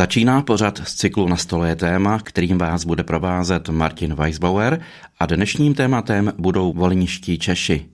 Začíná 0.00 0.42
pořad 0.42 0.80
z 0.84 0.94
cyklu 0.94 1.28
Na 1.28 1.36
stole 1.36 1.68
je 1.68 1.76
téma, 1.76 2.18
kterým 2.18 2.58
vás 2.58 2.84
bude 2.84 3.02
provázet 3.02 3.68
Martin 3.68 4.14
Weisbauer 4.14 4.80
a 5.18 5.26
dnešním 5.26 5.74
tématem 5.74 6.32
budou 6.38 6.72
volniští 6.72 7.38
Češi. 7.38 7.86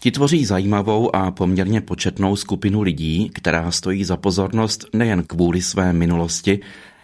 Ti 0.00 0.10
tvoří 0.10 0.44
zajímavou 0.44 1.16
a 1.16 1.30
poměrně 1.30 1.80
početnou 1.80 2.36
skupinu 2.36 2.82
lidí, 2.82 3.30
která 3.34 3.70
stojí 3.70 4.04
za 4.04 4.16
pozornost 4.16 4.86
nejen 4.92 5.22
kvůli 5.22 5.62
své 5.62 5.92
minulosti, 5.92 6.60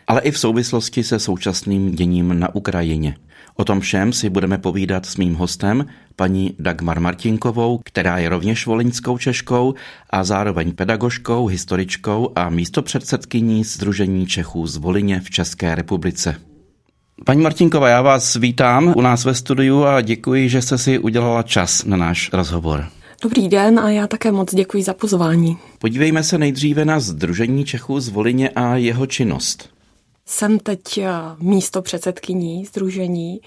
ale 0.07 0.21
i 0.21 0.31
v 0.31 0.39
souvislosti 0.39 1.05
se 1.05 1.19
současným 1.19 1.91
děním 1.91 2.41
na 2.41 2.55
Ukrajině. 2.55 3.17
O 3.57 3.65
tom 3.65 3.81
všem 3.81 4.13
si 4.13 4.31
budeme 4.31 4.59
povídat 4.59 5.07
s 5.07 5.17
mým 5.17 5.35
hostem, 5.35 5.87
paní 6.17 6.55
Dagmar 6.59 7.01
Martinkovou, 7.01 7.81
která 7.85 8.19
je 8.19 8.29
rovněž 8.29 8.67
voliňskou 8.67 9.19
Češkou 9.19 9.75
a 10.11 10.25
zároveň 10.25 10.73
pedagožkou, 10.73 11.47
historičkou 11.47 12.33
a 12.35 12.51
místopředsedkyní 12.51 13.65
Združení 13.65 14.27
Čechů 14.27 14.67
z 14.67 14.77
Volině 14.77 15.21
v 15.21 15.31
České 15.31 15.75
republice. 15.75 16.37
Paní 17.25 17.43
Martinková, 17.43 17.89
já 17.89 18.03
vás 18.03 18.37
vítám 18.37 18.93
u 18.97 19.01
nás 19.01 19.25
ve 19.25 19.35
studiu 19.35 19.85
a 19.85 20.01
děkuji, 20.01 20.49
že 20.49 20.63
jste 20.63 20.79
si 20.79 20.99
udělala 20.99 21.43
čas 21.43 21.85
na 21.85 21.97
náš 21.97 22.31
rozhovor. 22.33 22.87
Dobrý 23.23 23.49
den 23.49 23.79
a 23.79 23.91
já 23.91 24.07
také 24.07 24.33
moc 24.33 24.55
děkuji 24.55 24.83
za 24.83 24.95
pozvání. 24.95 25.59
Podívejme 25.79 26.23
se 26.23 26.39
nejdříve 26.39 26.85
na 26.85 27.01
Združení 27.01 27.65
Čechů 27.65 28.01
z 28.01 28.09
Volině 28.09 28.49
a 28.49 28.77
jeho 28.77 29.07
činnost. 29.07 29.76
Jsem 30.27 30.59
teď 30.59 30.99
eh, 30.99 31.11
místo 31.39 31.83
předsedkyní 31.83 32.65
združení, 32.65 33.41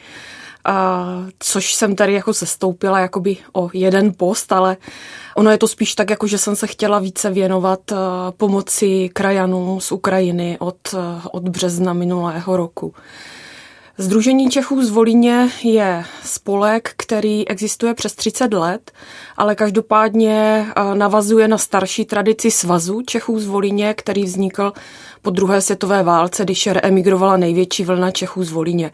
a 0.66 1.06
což 1.40 1.74
jsem 1.74 1.96
tady 1.96 2.14
jako 2.14 2.34
sestoupila 2.34 3.00
jakoby 3.00 3.38
o 3.54 3.70
jeden 3.74 4.14
post, 4.18 4.52
ale 4.52 4.78
ono 5.36 5.52
je 5.52 5.58
to 5.58 5.68
spíš 5.68 5.96
tak, 5.96 6.10
jako 6.10 6.28
že 6.28 6.38
jsem 6.38 6.56
se 6.56 6.68
chtěla 6.68 7.00
více 7.00 7.30
věnovat 7.30 7.92
eh, 7.92 7.96
pomoci 8.38 9.10
krajanům 9.14 9.82
z 9.82 9.92
Ukrajiny 9.92 10.58
od, 10.60 10.78
eh, 10.94 10.98
od 11.32 11.50
března 11.50 11.94
minulého 11.94 12.58
roku. 12.58 12.94
Združení 14.02 14.50
Čechů 14.50 14.84
z 14.84 14.90
Volíně 14.90 15.50
je 15.64 16.06
spolek, 16.24 16.94
který 16.98 17.48
existuje 17.48 17.94
přes 17.94 18.16
30 18.16 18.54
let, 18.54 18.92
ale 19.38 19.56
každopádně 19.56 20.66
navazuje 20.94 21.48
na 21.48 21.58
starší 21.58 22.06
tradici 22.06 22.52
svazu 22.52 23.02
Čechů 23.02 23.40
z 23.40 23.48
Volíně, 23.48 23.94
který 23.94 24.24
vznikl 24.24 24.74
po 25.22 25.30
druhé 25.30 25.62
světové 25.62 26.04
válce, 26.04 26.44
když 26.44 26.70
emigrovala 26.84 27.38
největší 27.38 27.84
vlna 27.84 28.12
Čechů 28.12 28.44
z 28.44 28.52
Volíně. 28.52 28.92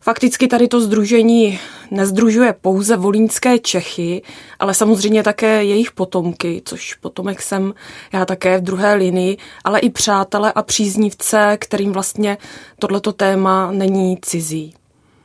Fakticky 0.00 0.48
tady 0.48 0.68
to 0.68 0.80
združení 0.80 1.58
nezdružuje 1.90 2.54
pouze 2.60 2.96
volínské 2.96 3.58
Čechy, 3.58 4.22
ale 4.58 4.74
samozřejmě 4.74 5.22
také 5.22 5.64
jejich 5.64 5.92
potomky, 5.92 6.62
což 6.64 6.94
potomek 6.94 7.42
jsem 7.42 7.74
já 8.12 8.24
také 8.24 8.58
v 8.58 8.62
druhé 8.62 8.94
linii, 8.94 9.36
ale 9.64 9.78
i 9.78 9.90
přátele 9.90 10.52
a 10.52 10.62
příznivce, 10.62 11.56
kterým 11.60 11.92
vlastně 11.92 12.38
tohleto 12.78 13.12
téma 13.12 13.72
není 13.72 14.18
cizí. 14.22 14.74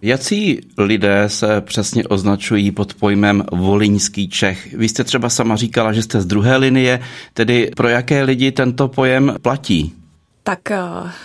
Jací 0.02 0.62
lidé 0.78 1.24
se 1.28 1.62
přesně 1.62 2.04
označují 2.04 2.72
pod 2.72 2.94
pojmem 2.94 3.44
volínský 3.52 4.30
Čech? 4.30 4.74
Vy 4.74 4.90
jste 4.90 5.04
třeba 5.04 5.30
sama 5.30 5.56
říkala, 5.56 5.94
že 5.94 6.04
jste 6.04 6.22
z 6.22 6.26
druhé 6.26 6.58
linie, 6.58 7.00
tedy 7.34 7.72
pro 7.76 7.88
jaké 7.88 8.24
lidi 8.24 8.52
tento 8.52 8.88
pojem 8.88 9.36
platí? 9.42 10.03
Tak 10.44 10.72
eh, 10.72 10.80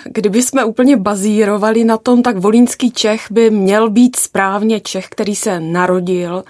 kdyby 0.05 0.43
jsme 0.43 0.65
úplně 0.65 0.97
bazírovali 0.97 1.85
na 1.85 1.97
tom, 1.97 2.23
tak 2.23 2.39
volínský 2.39 2.91
Čech 2.91 3.27
by 3.31 3.51
měl 3.51 3.91
být 3.91 4.17
správně 4.17 4.81
Čech, 4.81 5.09
který 5.09 5.37
se 5.37 5.61
narodil 5.61 6.45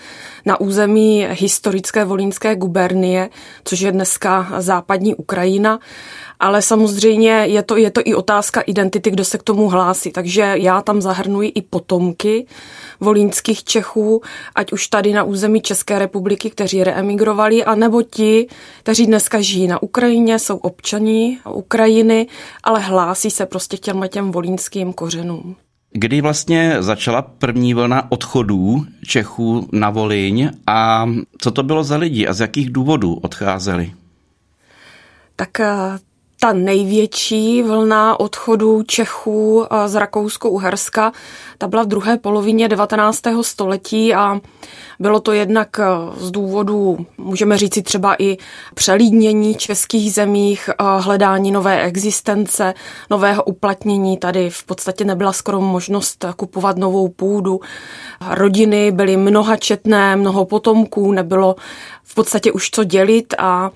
na 0.46 0.60
území 0.60 1.26
historické 1.30 2.04
volínské 2.04 2.56
gubernie, 2.56 3.30
což 3.64 3.80
je 3.80 3.92
dneska 3.92 4.48
západní 4.58 5.14
Ukrajina 5.14 5.78
ale 6.40 6.62
samozřejmě 6.62 7.30
je 7.30 7.62
to, 7.62 7.76
je 7.76 7.90
to 7.90 8.00
i 8.04 8.14
otázka 8.14 8.60
identity, 8.60 9.10
kdo 9.10 9.24
se 9.24 9.38
k 9.38 9.42
tomu 9.42 9.68
hlásí. 9.68 10.12
Takže 10.12 10.54
já 10.56 10.82
tam 10.82 11.00
zahrnuji 11.00 11.48
i 11.48 11.62
potomky 11.62 12.46
volínských 13.00 13.64
Čechů, 13.64 14.22
ať 14.54 14.72
už 14.72 14.86
tady 14.86 15.12
na 15.12 15.22
území 15.22 15.60
České 15.60 15.98
republiky, 15.98 16.50
kteří 16.50 16.84
reemigrovali, 16.84 17.64
anebo 17.64 18.02
ti, 18.02 18.48
kteří 18.82 19.06
dneska 19.06 19.40
žijí 19.40 19.66
na 19.66 19.82
Ukrajině, 19.82 20.38
jsou 20.38 20.56
občaní 20.56 21.38
Ukrajiny, 21.50 22.26
ale 22.64 22.80
hlásí 22.80 23.30
se 23.30 23.46
prostě 23.46 23.76
těm 23.76 24.04
těm 24.08 24.32
volínským 24.32 24.92
kořenům. 24.92 25.56
Kdy 25.92 26.20
vlastně 26.20 26.76
začala 26.82 27.22
první 27.22 27.74
vlna 27.74 28.12
odchodů 28.12 28.86
Čechů 29.06 29.68
na 29.72 29.90
Volíň 29.90 30.50
a 30.66 31.06
co 31.38 31.50
to 31.50 31.62
bylo 31.62 31.84
za 31.84 31.96
lidi 31.96 32.26
a 32.26 32.32
z 32.32 32.40
jakých 32.40 32.70
důvodů 32.70 33.14
odcházeli? 33.14 33.92
Tak 35.36 35.60
eh, 35.60 35.98
ta 36.40 36.52
největší 36.52 37.62
vlna 37.62 38.20
odchodu 38.20 38.82
Čechů 38.82 39.66
z 39.86 39.94
Rakousko-Uherska, 39.94 41.12
ta 41.58 41.68
byla 41.68 41.82
v 41.82 41.86
druhé 41.86 42.18
polovině 42.18 42.68
19. 42.68 43.20
století 43.42 44.14
a 44.14 44.40
bylo 45.00 45.20
to 45.20 45.32
jednak 45.32 45.80
z 46.16 46.30
důvodu, 46.30 47.06
můžeme 47.18 47.58
říci 47.58 47.82
třeba 47.82 48.16
i 48.18 48.36
přelídnění 48.74 49.54
českých 49.54 50.12
zemích, 50.12 50.70
hledání 50.98 51.50
nové 51.50 51.82
existence, 51.82 52.74
nového 53.10 53.44
uplatnění. 53.44 54.16
Tady 54.16 54.50
v 54.50 54.64
podstatě 54.64 55.04
nebyla 55.04 55.32
skoro 55.32 55.60
možnost 55.60 56.24
kupovat 56.36 56.76
novou 56.76 57.08
půdu. 57.08 57.60
Rodiny 58.30 58.92
byly 58.92 59.16
mnohačetné, 59.16 60.16
mnoho 60.16 60.44
potomků, 60.44 61.12
nebylo 61.12 61.56
v 62.04 62.14
podstatě 62.14 62.52
už 62.52 62.70
co 62.70 62.84
dělit 62.84 63.34
a 63.38 63.70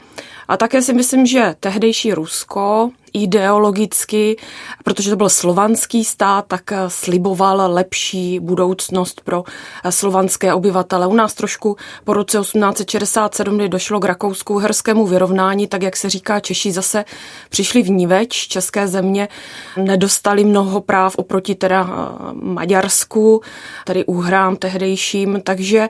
a 0.52 0.56
také 0.56 0.82
si 0.82 0.92
myslím, 0.92 1.26
že 1.26 1.54
tehdejší 1.60 2.14
Rusko 2.14 2.90
ideologicky, 3.12 4.36
protože 4.84 5.10
to 5.10 5.16
byl 5.16 5.28
slovanský 5.28 6.04
stát, 6.04 6.44
tak 6.48 6.72
sliboval 6.88 7.72
lepší 7.74 8.40
budoucnost 8.40 9.20
pro 9.24 9.44
slovanské 9.90 10.54
obyvatele. 10.54 11.06
U 11.06 11.14
nás 11.14 11.34
trošku 11.34 11.76
po 12.04 12.12
roce 12.12 12.38
1867, 12.38 13.56
kdy 13.56 13.68
došlo 13.68 14.00
k 14.00 14.04
rakouskou 14.04 14.58
herskému 14.58 15.06
vyrovnání, 15.06 15.66
tak 15.66 15.82
jak 15.82 15.96
se 15.96 16.10
říká, 16.10 16.40
Češi 16.40 16.72
zase 16.72 17.04
přišli 17.48 17.82
v 17.82 17.90
níveč, 17.90 18.48
české 18.48 18.88
země 18.88 19.28
nedostali 19.76 20.44
mnoho 20.44 20.80
práv 20.80 21.16
oproti 21.16 21.54
teda 21.54 21.88
Maďarsku, 22.32 23.40
tady 23.84 24.04
úhrám 24.04 24.56
tehdejším, 24.56 25.40
takže 25.44 25.88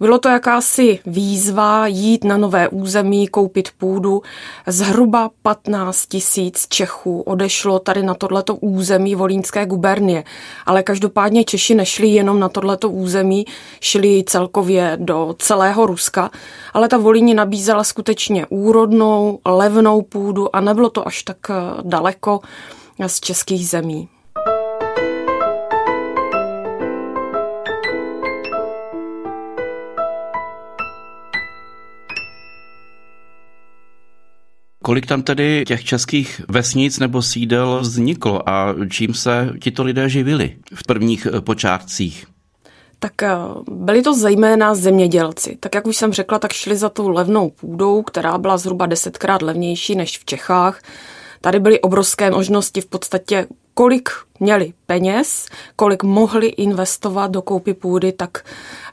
bylo 0.00 0.18
to 0.18 0.28
jakási 0.28 0.98
výzva 1.06 1.86
jít 1.86 2.24
na 2.24 2.36
nové 2.36 2.68
území, 2.68 3.28
koupit 3.28 3.68
půdu. 3.78 4.22
Zhruba 4.66 5.30
15 5.42 6.06
tisíc 6.06 6.66
Čechů 6.68 7.20
odešlo 7.20 7.78
tady 7.78 8.02
na 8.02 8.14
tohleto 8.14 8.54
území 8.54 9.14
Volínské 9.14 9.66
gubernie. 9.66 10.24
Ale 10.66 10.82
každopádně 10.82 11.44
Češi 11.44 11.74
nešli 11.74 12.08
jenom 12.08 12.40
na 12.40 12.48
tohleto 12.48 12.90
území, 12.90 13.44
šli 13.80 14.24
celkově 14.26 14.96
do 15.00 15.34
celého 15.38 15.86
Ruska. 15.86 16.30
Ale 16.72 16.88
ta 16.88 16.98
Volíně 16.98 17.34
nabízela 17.34 17.84
skutečně 17.84 18.46
úrodnou, 18.46 19.38
levnou 19.46 20.02
půdu 20.02 20.56
a 20.56 20.60
nebylo 20.60 20.90
to 20.90 21.08
až 21.08 21.22
tak 21.22 21.36
eh, 21.50 21.54
daleko 21.82 22.40
z 23.06 23.20
českých 23.20 23.68
zemí. 23.68 24.08
Kolik 34.84 35.06
tam 35.06 35.22
tedy 35.22 35.64
těch 35.66 35.84
českých 35.84 36.40
vesnic 36.48 36.98
nebo 36.98 37.22
sídel 37.22 37.78
vzniklo 37.80 38.48
a 38.48 38.74
čím 38.90 39.14
se 39.14 39.50
tito 39.60 39.82
lidé 39.82 40.08
živili 40.08 40.56
v 40.74 40.86
prvních 40.86 41.26
eh, 41.26 41.40
počátcích? 41.40 42.26
Tak 42.98 43.22
eh, 43.22 43.28
byli 43.70 44.02
to 44.02 44.14
zejména 44.14 44.74
zemědělci. 44.74 45.56
Tak 45.60 45.74
jak 45.74 45.86
už 45.86 45.96
jsem 45.96 46.12
řekla, 46.12 46.38
tak 46.38 46.52
šli 46.52 46.76
za 46.76 46.88
tou 46.88 47.08
levnou 47.08 47.50
půdou, 47.50 48.02
která 48.02 48.38
byla 48.38 48.56
zhruba 48.56 48.86
desetkrát 48.86 49.42
levnější 49.42 49.94
než 49.94 50.18
v 50.18 50.24
Čechách. 50.24 50.82
Tady 51.40 51.60
byly 51.60 51.80
obrovské 51.80 52.30
možnosti 52.30 52.80
v 52.80 52.86
podstatě 52.86 53.46
kolik 53.74 54.10
měli 54.40 54.72
peněz, 54.86 55.46
kolik 55.76 56.02
mohli 56.02 56.46
investovat 56.46 57.30
do 57.30 57.42
koupy 57.42 57.74
půdy, 57.74 58.12
tak 58.12 58.44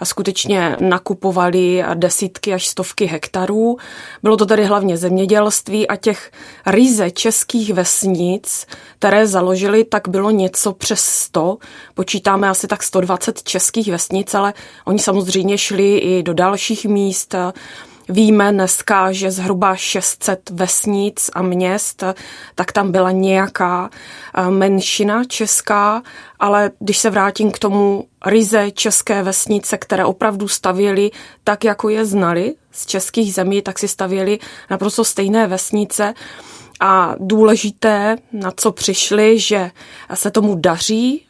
skutečně 0.04 0.78
nakupovali 0.80 1.84
desítky 1.94 2.54
až 2.54 2.68
stovky 2.68 3.06
hektarů. 3.06 3.78
Bylo 4.24 4.38
to 4.38 4.46
tady 4.46 4.66
hlavně 4.66 4.98
zemědělství 4.98 5.88
a 5.88 5.96
těch 5.96 6.32
ryze 6.66 7.12
českých 7.12 7.74
vesnic, 7.74 8.68
které 9.00 9.28
založili, 9.28 9.84
tak 9.84 10.08
bylo 10.08 10.32
něco 10.32 10.74
přes 10.74 11.06
100. 11.06 11.58
Počítáme 11.94 12.50
asi 12.50 12.68
tak 12.68 12.84
120 12.84 13.44
českých 13.44 13.92
vesnic, 13.92 14.36
ale 14.36 14.54
oni 14.86 15.00
samozřejmě 15.00 15.58
šli 15.58 15.98
i 15.98 16.24
do 16.24 16.34
dalších 16.34 16.86
míst, 16.86 17.36
Víme 18.12 18.52
dneska, 18.52 19.12
že 19.12 19.32
zhruba 19.32 19.76
600 19.76 20.50
vesnic 20.50 21.30
a 21.34 21.42
měst, 21.42 22.04
tak 22.56 22.72
tam 22.72 22.92
byla 22.92 23.12
nějaká 23.12 23.90
eh, 24.36 24.50
menšina 24.50 25.24
česká, 25.24 26.04
ale 26.40 26.72
když 26.80 26.98
se 26.98 27.10
vrátím 27.10 27.52
k 27.52 27.60
tomu 27.60 28.08
ryze 28.26 28.72
české 28.72 29.24
vesnice, 29.24 29.78
které 29.78 30.06
opravdu 30.06 30.48
stavěly 30.48 31.12
tak, 31.44 31.64
jako 31.64 31.90
je 31.90 32.06
znali 32.06 32.56
z 32.72 32.86
českých 32.86 33.34
zemí, 33.34 33.62
tak 33.62 33.80
si 33.80 33.88
stavěli 33.88 34.40
naprosto 34.70 35.06
stejné 35.06 35.48
vesnice 35.48 36.14
A 36.84 37.16
důležité, 37.20 38.16
na 38.32 38.52
co 38.56 38.72
přišli, 38.72 39.40
že 39.40 39.72
se 40.14 40.32
tomu 40.32 40.56
daří, 40.56 41.26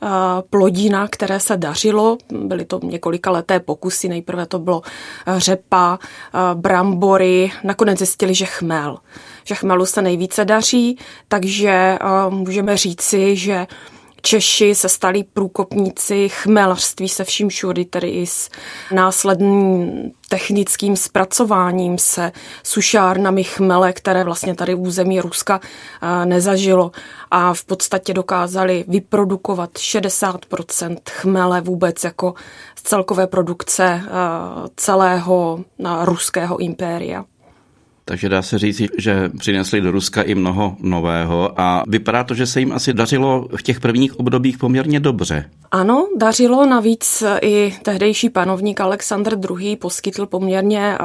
plodina, 0.49 1.07
které 1.07 1.39
se 1.39 1.57
dařilo, 1.57 2.17
byly 2.31 2.65
to 2.65 2.79
několika 2.83 3.31
leté 3.31 3.59
pokusy, 3.59 4.09
nejprve 4.09 4.45
to 4.45 4.59
bylo 4.59 4.81
řepa, 5.37 5.99
brambory, 6.53 7.51
nakonec 7.63 7.97
zjistili, 7.97 8.35
že 8.35 8.45
chmel. 8.45 8.97
Že 9.43 9.55
chmelu 9.55 9.85
se 9.85 10.01
nejvíce 10.01 10.45
daří, 10.45 10.97
takže 11.27 11.97
můžeme 12.29 12.77
říci, 12.77 13.35
že 13.35 13.67
Češi 14.21 14.75
se 14.75 14.89
stali 14.89 15.23
průkopníci 15.23 16.29
chmelařství 16.29 17.09
se 17.09 17.23
vším 17.23 17.49
všudy, 17.49 17.85
tedy 17.85 18.09
i 18.09 18.27
s 18.27 18.49
následným 18.91 20.11
technickým 20.29 20.95
zpracováním 20.95 21.97
se 21.97 22.31
sušárnami 22.63 23.43
chmele, 23.43 23.93
které 23.93 24.23
vlastně 24.23 24.55
tady 24.55 24.75
území 24.75 25.19
Ruska 25.19 25.59
eh, 25.63 26.25
nezažilo. 26.25 26.91
A 27.31 27.53
v 27.53 27.63
podstatě 27.63 28.13
dokázali 28.13 28.85
vyprodukovat 28.87 29.69
60% 29.73 30.97
chmele 31.09 31.61
vůbec 31.61 32.03
jako 32.03 32.33
z 32.75 32.81
celkové 32.81 33.27
produkce 33.27 33.83
eh, 34.03 34.09
celého 34.75 35.59
eh, 35.59 36.05
ruského 36.05 36.57
impéria. 36.57 37.25
Takže 38.05 38.29
dá 38.29 38.41
se 38.41 38.57
říct, 38.59 38.81
že 38.97 39.29
přinesli 39.39 39.81
do 39.81 39.91
Ruska 39.91 40.21
i 40.21 40.35
mnoho 40.35 40.75
nového 40.79 41.61
a 41.61 41.83
vypadá 41.87 42.23
to, 42.23 42.33
že 42.33 42.45
se 42.45 42.59
jim 42.59 42.71
asi 42.71 42.93
dařilo 42.93 43.47
v 43.55 43.63
těch 43.63 43.79
prvních 43.79 44.19
obdobích 44.19 44.57
poměrně 44.57 44.99
dobře. 44.99 45.49
Ano, 45.71 46.07
dařilo. 46.17 46.65
Navíc 46.65 47.23
i 47.41 47.73
tehdejší 47.83 48.29
panovník 48.29 48.81
Aleksandr 48.81 49.37
II. 49.59 49.75
poskytl 49.75 50.25
poměrně 50.25 50.93
eh, 50.93 50.97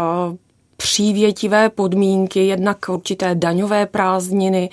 přívětivé 0.76 1.70
podmínky, 1.70 2.46
jednak 2.46 2.78
určité 2.88 3.34
daňové 3.34 3.86
prázdniny, 3.86 4.70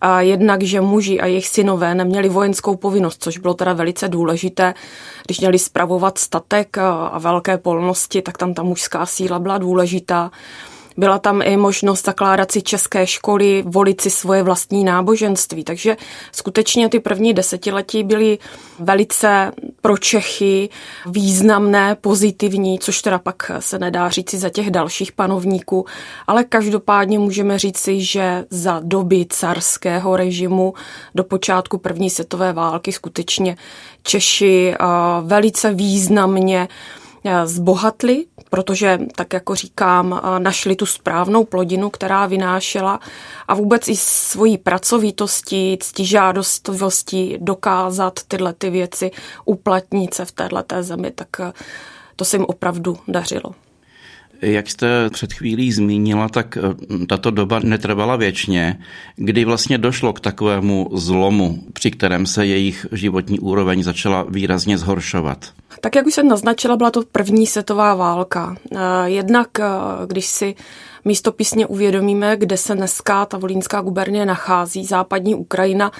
a 0.00 0.20
jednak, 0.20 0.62
že 0.62 0.80
muži 0.80 1.20
a 1.20 1.26
jejich 1.26 1.48
synové 1.48 1.94
neměli 1.94 2.28
vojenskou 2.28 2.76
povinnost, 2.76 3.22
což 3.22 3.38
bylo 3.38 3.54
teda 3.54 3.72
velice 3.72 4.08
důležité. 4.08 4.74
Když 5.26 5.40
měli 5.40 5.58
spravovat 5.58 6.18
statek 6.18 6.78
a 6.78 7.18
velké 7.18 7.58
polnosti, 7.58 8.22
tak 8.22 8.38
tam 8.38 8.54
ta 8.54 8.62
mužská 8.62 9.06
síla 9.06 9.38
byla 9.38 9.58
důležitá. 9.58 10.30
Byla 10.96 11.18
tam 11.18 11.42
i 11.42 11.56
možnost 11.56 12.04
zakládat 12.04 12.52
si 12.52 12.62
české 12.62 13.06
školy, 13.06 13.64
volit 13.66 14.00
si 14.00 14.10
svoje 14.10 14.42
vlastní 14.42 14.84
náboženství. 14.84 15.64
Takže 15.64 15.96
skutečně 16.32 16.88
ty 16.88 17.00
první 17.00 17.34
desetiletí 17.34 18.04
byly 18.04 18.38
velice 18.78 19.52
pro 19.80 19.98
Čechy 19.98 20.68
významné, 21.06 21.94
pozitivní, 21.94 22.78
což 22.78 23.02
teda 23.02 23.18
pak 23.18 23.50
se 23.58 23.78
nedá 23.78 24.08
říci 24.08 24.38
za 24.38 24.50
těch 24.50 24.70
dalších 24.70 25.12
panovníků, 25.12 25.86
ale 26.26 26.44
každopádně 26.44 27.18
můžeme 27.18 27.58
říci, 27.58 28.00
že 28.00 28.44
za 28.50 28.80
doby 28.84 29.26
carského 29.28 30.16
režimu 30.16 30.74
do 31.14 31.24
počátku 31.24 31.78
první 31.78 32.10
světové 32.10 32.52
války 32.52 32.92
skutečně 32.92 33.56
Češi 34.02 34.74
velice 35.22 35.74
významně 35.74 36.68
zbohatli, 37.44 38.24
protože, 38.50 38.98
tak 39.16 39.32
jako 39.32 39.54
říkám, 39.54 40.20
našli 40.38 40.76
tu 40.76 40.86
správnou 40.86 41.44
plodinu, 41.44 41.90
která 41.90 42.26
vynášela 42.26 43.00
a 43.48 43.54
vůbec 43.54 43.88
i 43.88 43.96
svojí 43.96 44.58
pracovitostí, 44.58 45.78
ctižádostivostí 45.80 47.36
dokázat 47.40 48.20
tyhle 48.28 48.52
ty 48.52 48.70
věci 48.70 49.10
uplatnit 49.44 50.14
se 50.14 50.24
v 50.24 50.32
této 50.32 50.82
zemi, 50.82 51.10
tak 51.10 51.28
eh, 51.40 51.52
to 52.16 52.24
se 52.24 52.36
jim 52.36 52.46
opravdu 52.48 52.98
dařilo. 53.08 53.54
Jak 54.42 54.70
jste 54.70 55.10
před 55.10 55.32
chvílí 55.32 55.72
zmínila, 55.72 56.28
tak 56.28 56.56
eh, 56.56 57.06
tato 57.06 57.30
doba 57.30 57.58
netrvala 57.58 58.16
věčně, 58.16 58.78
kdy 59.16 59.44
vlastně 59.44 59.78
došlo 59.78 60.12
k 60.12 60.20
takovému 60.20 60.90
zlomu, 60.92 61.62
při 61.72 61.90
kterém 61.90 62.26
se 62.26 62.46
jejich 62.46 62.86
životní 62.92 63.40
úroveň 63.40 63.82
začala 63.82 64.26
výrazně 64.28 64.78
zhoršovat. 64.78 65.52
Tak 65.80 65.94
jak 65.94 66.06
už 66.06 66.14
jsem 66.14 66.28
naznačila, 66.28 66.76
byla 66.76 66.90
to 66.90 67.02
první 67.12 67.46
světová 67.46 67.94
válka. 67.94 68.56
Eh, 68.72 68.78
jednak, 69.04 69.60
eh, 69.60 69.64
když 70.06 70.26
si 70.26 70.54
místopisně 71.04 71.66
uvědomíme, 71.66 72.36
kde 72.36 72.56
se 72.56 72.74
dneska 72.74 73.26
ta 73.26 73.38
volínská 73.38 73.80
gubernie 73.80 74.26
nachází, 74.26 74.84
západní 74.86 75.34
Ukrajina, 75.34 75.92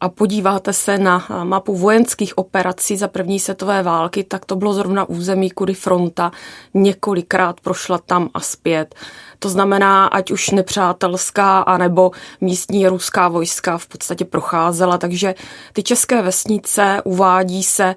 a 0.00 0.08
podíváte 0.08 0.72
se 0.72 0.98
na 0.98 1.26
mapu 1.44 1.76
vojenských 1.76 2.38
operací 2.38 2.96
za 2.96 3.08
první 3.08 3.40
světové 3.40 3.82
války, 3.82 4.24
tak 4.24 4.44
to 4.44 4.56
bylo 4.56 4.74
zrovna 4.74 5.08
území, 5.08 5.50
kudy 5.50 5.74
fronta 5.74 6.32
několikrát 6.74 7.60
prošla 7.60 7.98
tam 7.98 8.28
a 8.34 8.40
zpět. 8.40 8.94
To 9.38 9.48
znamená, 9.48 10.06
ať 10.06 10.30
už 10.30 10.50
nepřátelská, 10.50 11.60
anebo 11.60 12.10
místní 12.40 12.88
ruská 12.88 13.28
vojska 13.28 13.78
v 13.78 13.86
podstatě 13.86 14.24
procházela. 14.24 14.98
Takže 14.98 15.34
ty 15.72 15.82
české 15.82 16.22
vesnice 16.22 17.02
uvádí 17.04 17.62
se, 17.62 17.94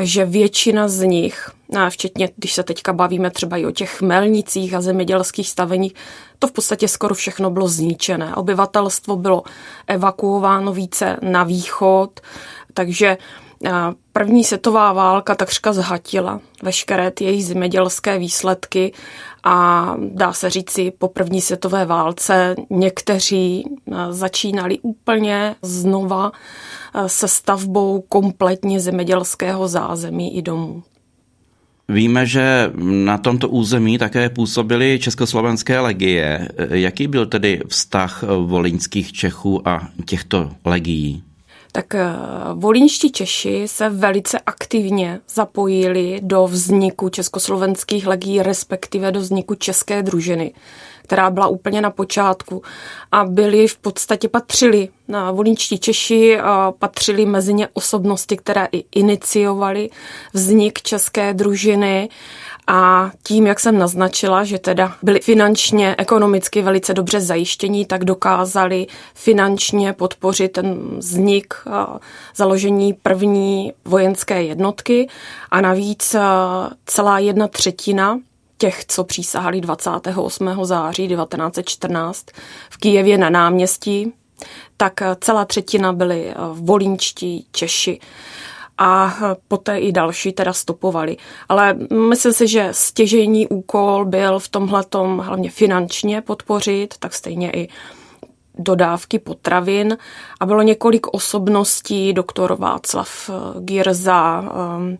že 0.00 0.24
většina 0.24 0.88
z 0.88 1.02
nich, 1.06 1.50
včetně, 1.88 2.30
když 2.36 2.52
se 2.52 2.62
teďka 2.62 2.92
bavíme 2.92 3.30
třeba 3.30 3.56
i 3.56 3.66
o 3.66 3.70
těch 3.70 4.00
melnicích 4.00 4.74
a 4.74 4.80
zemědělských 4.80 5.48
staveních, 5.48 5.94
to 6.38 6.46
v 6.46 6.52
podstatě 6.52 6.88
skoro 6.88 7.14
všechno 7.14 7.50
bylo 7.50 7.68
zničené. 7.68 8.34
Obyvatelstvo 8.34 9.16
bylo 9.16 9.42
evakuováno 9.86 10.72
více 10.72 11.16
na 11.22 11.44
východ, 11.44 12.20
takže 12.74 13.16
První 14.12 14.44
světová 14.44 14.92
válka 14.92 15.34
takřka 15.34 15.72
zhatila 15.72 16.40
veškeré 16.62 17.10
ty 17.10 17.24
jejich 17.24 17.44
zemědělské 17.44 18.18
výsledky 18.18 18.92
a 19.44 19.94
dá 20.12 20.32
se 20.32 20.50
říci, 20.50 20.92
po 20.98 21.08
první 21.08 21.40
světové 21.40 21.84
válce 21.84 22.54
někteří 22.70 23.64
začínali 24.10 24.78
úplně 24.82 25.54
znova 25.62 26.32
se 27.06 27.28
stavbou 27.28 28.04
kompletně 28.08 28.80
zemědělského 28.80 29.68
zázemí 29.68 30.36
i 30.36 30.42
domů. 30.42 30.82
Víme, 31.88 32.26
že 32.26 32.70
na 32.84 33.18
tomto 33.18 33.48
území 33.48 33.98
také 33.98 34.30
působily 34.30 34.98
československé 34.98 35.80
legie. 35.80 36.48
Jaký 36.70 37.06
byl 37.08 37.26
tedy 37.26 37.62
vztah 37.68 38.24
volinských 38.46 39.12
Čechů 39.12 39.68
a 39.68 39.88
těchto 40.06 40.50
legií? 40.64 41.22
Tak 41.72 41.94
eh, 41.94 42.08
volínští 42.54 43.12
Češi 43.12 43.62
se 43.66 43.88
velice 43.88 44.38
aktivně 44.46 45.20
zapojili 45.28 46.20
do 46.22 46.46
vzniku 46.46 47.08
československých 47.08 48.06
legií, 48.06 48.42
respektive 48.42 49.12
do 49.12 49.20
vzniku 49.20 49.54
české 49.54 50.02
družiny, 50.02 50.54
která 51.02 51.30
byla 51.30 51.46
úplně 51.46 51.80
na 51.80 51.90
počátku. 51.90 52.62
A 53.12 53.24
byli 53.24 53.68
v 53.68 53.76
podstatě 53.78 54.28
patřili, 54.28 54.88
na 55.08 55.30
volínští 55.30 55.78
Češi 55.78 56.38
patřili 56.78 57.26
mezi 57.26 57.54
ně 57.54 57.68
osobnosti, 57.72 58.36
které 58.36 58.68
i 58.72 58.84
iniciovali 58.94 59.90
vznik 60.32 60.82
české 60.82 61.34
družiny 61.34 62.08
a 62.70 63.10
tím, 63.22 63.46
jak 63.46 63.60
jsem 63.60 63.78
naznačila, 63.78 64.44
že 64.44 64.58
teda 64.58 64.96
byli 65.02 65.20
finančně, 65.20 65.94
ekonomicky 65.98 66.62
velice 66.62 66.94
dobře 66.94 67.20
zajištění, 67.20 67.86
tak 67.86 68.04
dokázali 68.04 68.86
finančně 69.14 69.92
podpořit 69.92 70.52
ten 70.52 70.78
vznik, 70.98 71.54
založení 72.36 72.92
první 72.92 73.72
vojenské 73.84 74.42
jednotky 74.42 75.08
a 75.50 75.60
navíc 75.60 76.16
celá 76.86 77.18
jedna 77.18 77.48
třetina 77.48 78.18
těch, 78.58 78.84
co 78.84 79.04
přísahali 79.04 79.60
28. 79.60 80.50
září 80.62 81.08
1914 81.08 82.26
v 82.70 82.76
Kijevě 82.76 83.18
na 83.18 83.30
náměstí, 83.30 84.12
tak 84.76 85.00
celá 85.20 85.44
třetina 85.44 85.92
byli 85.92 86.34
volínčtí 86.52 87.46
Češi 87.52 88.00
a 88.78 89.14
poté 89.48 89.78
i 89.78 89.92
další 89.92 90.32
teda 90.32 90.52
stopovali. 90.52 91.16
Ale 91.48 91.74
myslím 92.08 92.32
si, 92.32 92.48
že 92.48 92.68
stěžejní 92.72 93.48
úkol 93.48 94.04
byl 94.04 94.38
v 94.38 94.48
tomhle 94.48 94.84
hlavně 95.20 95.50
finančně 95.50 96.20
podpořit, 96.22 96.94
tak 96.98 97.14
stejně 97.14 97.50
i 97.50 97.68
dodávky 98.58 99.18
potravin 99.18 99.98
a 100.40 100.46
bylo 100.46 100.62
několik 100.62 101.06
osobností, 101.06 102.12
doktor 102.12 102.56
Václav 102.56 103.30
Girza, 103.58 104.40
um, 104.40 104.98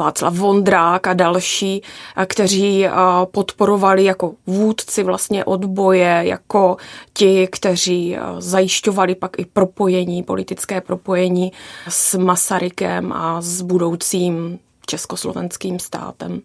Václav 0.00 0.34
Vondrák 0.34 1.06
a 1.06 1.14
další, 1.14 1.82
kteří 2.26 2.86
podporovali 3.24 4.04
jako 4.04 4.34
vůdci 4.46 5.02
vlastně 5.02 5.44
odboje, 5.44 6.20
jako 6.22 6.76
ti, 7.12 7.48
kteří 7.52 8.16
zajišťovali 8.38 9.14
pak 9.14 9.38
i 9.38 9.44
propojení, 9.44 10.22
politické 10.22 10.80
propojení 10.80 11.52
s 11.88 12.18
Masarykem 12.18 13.12
a 13.12 13.40
s 13.42 13.62
budoucím 13.62 14.58
československým 14.86 15.78
státem. 15.78 16.40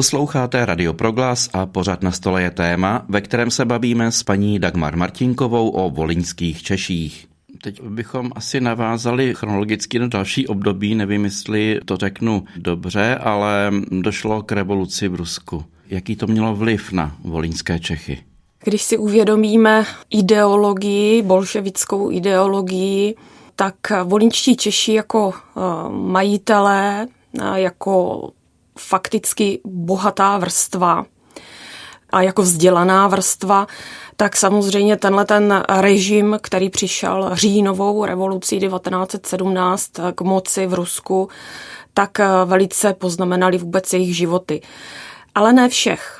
Posloucháte 0.00 0.66
Radio 0.66 0.92
Proglas 0.92 1.50
a 1.52 1.66
pořád 1.66 2.02
na 2.02 2.10
stole 2.10 2.42
je 2.42 2.50
téma, 2.50 3.04
ve 3.08 3.20
kterém 3.20 3.50
se 3.50 3.64
bavíme 3.64 4.12
s 4.12 4.22
paní 4.22 4.58
Dagmar 4.58 4.96
Martinkovou 4.96 5.68
o 5.70 5.90
volinských 5.90 6.62
Češích. 6.62 7.26
Teď 7.62 7.82
bychom 7.82 8.30
asi 8.34 8.60
navázali 8.60 9.34
chronologicky 9.34 9.98
na 9.98 10.06
další 10.06 10.46
období, 10.46 10.94
nevím, 10.94 11.24
jestli 11.24 11.80
to 11.84 11.96
řeknu 11.96 12.44
dobře, 12.56 13.14
ale 13.14 13.72
došlo 13.90 14.42
k 14.42 14.52
revoluci 14.52 15.08
v 15.08 15.14
Rusku. 15.14 15.64
Jaký 15.88 16.16
to 16.16 16.26
mělo 16.26 16.56
vliv 16.56 16.92
na 16.92 17.16
volínské 17.24 17.78
Čechy? 17.78 18.24
Když 18.64 18.82
si 18.82 18.98
uvědomíme 18.98 19.84
ideologii, 20.10 21.22
bolševickou 21.22 22.10
ideologii, 22.10 23.14
tak 23.56 23.74
volinčtí 24.04 24.56
Češi 24.56 24.92
jako 24.92 25.32
eh, 25.34 25.60
majitelé, 25.90 27.06
eh, 27.40 27.60
jako 27.60 28.30
fakticky 28.80 29.60
bohatá 29.64 30.38
vrstva 30.38 31.06
a 32.10 32.22
jako 32.22 32.42
vzdělaná 32.42 33.08
vrstva, 33.08 33.66
tak 34.16 34.36
samozřejmě 34.36 34.96
tenhle 34.96 35.24
ten 35.24 35.64
režim, 35.68 36.38
který 36.42 36.70
přišel 36.70 37.30
říjnovou 37.32 38.04
revolucí 38.04 38.60
1917 38.60 39.90
k 40.14 40.20
moci 40.20 40.66
v 40.66 40.74
Rusku, 40.74 41.28
tak 41.94 42.18
velice 42.44 42.92
poznamenali 42.92 43.58
vůbec 43.58 43.92
jejich 43.92 44.16
životy. 44.16 44.62
Ale 45.34 45.52
ne 45.52 45.68
všech 45.68 46.19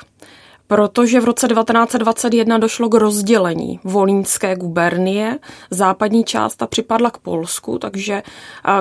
protože 0.71 1.19
v 1.19 1.25
roce 1.25 1.47
1921 1.47 2.57
došlo 2.57 2.89
k 2.89 2.93
rozdělení 2.93 3.79
Volínské 3.83 4.55
gubernie. 4.55 5.39
Západní 5.69 6.23
část 6.23 6.55
ta 6.55 6.67
připadla 6.67 7.11
k 7.11 7.17
Polsku, 7.17 7.77
takže 7.79 8.23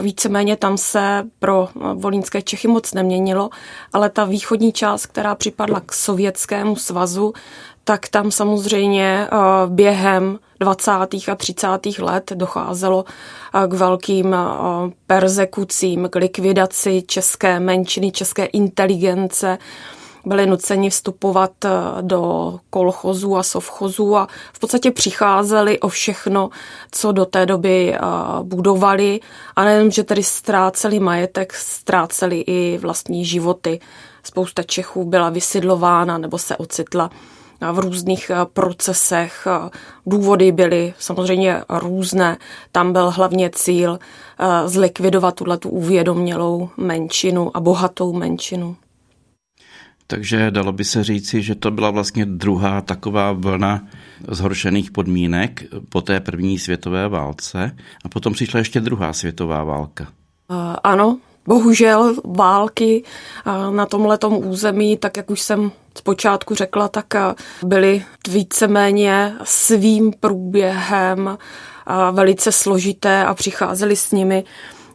víceméně 0.00 0.56
tam 0.56 0.78
se 0.78 1.24
pro 1.38 1.68
volínské 1.94 2.42
Čechy 2.42 2.68
moc 2.68 2.94
neměnilo, 2.94 3.50
ale 3.92 4.10
ta 4.10 4.24
východní 4.24 4.72
část, 4.72 5.06
která 5.06 5.34
připadla 5.34 5.80
k 5.86 5.92
Sovětskému 5.92 6.76
svazu, 6.76 7.32
tak 7.84 8.08
tam 8.08 8.30
samozřejmě 8.30 9.28
během 9.66 10.38
20. 10.60 10.90
a 11.28 11.34
30. 11.36 11.68
let 11.98 12.32
docházelo 12.34 13.04
k 13.68 13.72
velkým 13.72 14.36
persekucím, 15.06 16.08
k 16.10 16.14
likvidaci 16.14 17.02
české 17.02 17.60
menšiny, 17.60 18.12
české 18.12 18.44
inteligence, 18.44 19.58
byli 20.26 20.46
nuceni 20.46 20.90
vstupovat 20.90 21.64
eh, 21.64 21.70
do 22.00 22.54
kolchozů 22.70 23.36
a 23.36 23.42
sovchozů 23.42 24.16
a 24.16 24.28
v 24.52 24.58
podstatě 24.58 24.90
přicházeli 24.90 25.80
o 25.80 25.88
všechno, 25.88 26.50
co 26.90 27.12
do 27.12 27.26
té 27.26 27.46
doby 27.46 27.94
eh, 27.94 27.98
budovali 28.42 29.20
a 29.56 29.64
nejenom, 29.64 29.90
že 29.90 30.04
tedy 30.04 30.22
ztráceli 30.22 31.00
majetek, 31.00 31.54
ztráceli 31.54 32.40
i 32.40 32.78
vlastní 32.78 33.24
životy. 33.24 33.80
Spousta 34.22 34.62
Čechů 34.62 35.04
byla 35.04 35.30
vysidlována 35.30 36.18
nebo 36.18 36.38
se 36.38 36.56
ocitla 36.56 37.10
v 37.72 37.78
různých 37.78 38.30
eh, 38.30 38.36
procesech. 38.52 39.46
Důvody 40.06 40.52
byly 40.52 40.94
samozřejmě 40.98 41.62
různé. 41.68 42.36
Tam 42.72 42.92
byl 42.92 43.10
hlavně 43.10 43.50
cíl 43.50 43.98
zlikvidovat 44.66 45.34
tuhle 45.34 45.58
tu 45.58 45.68
uvědomělou 45.68 46.68
menšinu 46.76 47.56
a 47.56 47.60
bohatou 47.60 48.12
menšinu. 48.12 48.76
Takže 50.10 50.50
dalo 50.50 50.72
by 50.72 50.84
se 50.84 51.04
říci, 51.04 51.42
že 51.42 51.54
to 51.54 51.70
byla 51.70 51.90
vlastně 51.90 52.26
druhá 52.26 52.80
taková 52.80 53.32
vlna 53.32 53.86
zhoršených 54.28 54.90
podmínek 54.90 55.62
po 55.88 56.00
té 56.00 56.20
první 56.20 56.58
světové 56.58 57.08
válce 57.08 57.76
a 58.04 58.08
potom 58.08 58.32
přišla 58.32 58.58
ještě 58.58 58.80
druhá 58.80 59.12
světová 59.12 59.64
válka. 59.64 60.04
Uh, 60.50 60.56
ano, 60.84 61.18
bohužel 61.46 62.14
války 62.24 63.04
na 63.70 63.86
tomhletom 63.86 64.46
území, 64.46 64.96
tak 64.96 65.16
jak 65.16 65.30
už 65.30 65.40
jsem 65.40 65.72
zpočátku 65.98 66.54
řekla, 66.54 66.88
tak 66.88 67.14
byly 67.64 68.04
víceméně 68.30 69.34
svým 69.44 70.12
průběhem 70.20 71.38
velice 72.12 72.52
složité 72.52 73.24
a 73.24 73.34
přicházely 73.34 73.96
s 73.96 74.12
nimi 74.12 74.44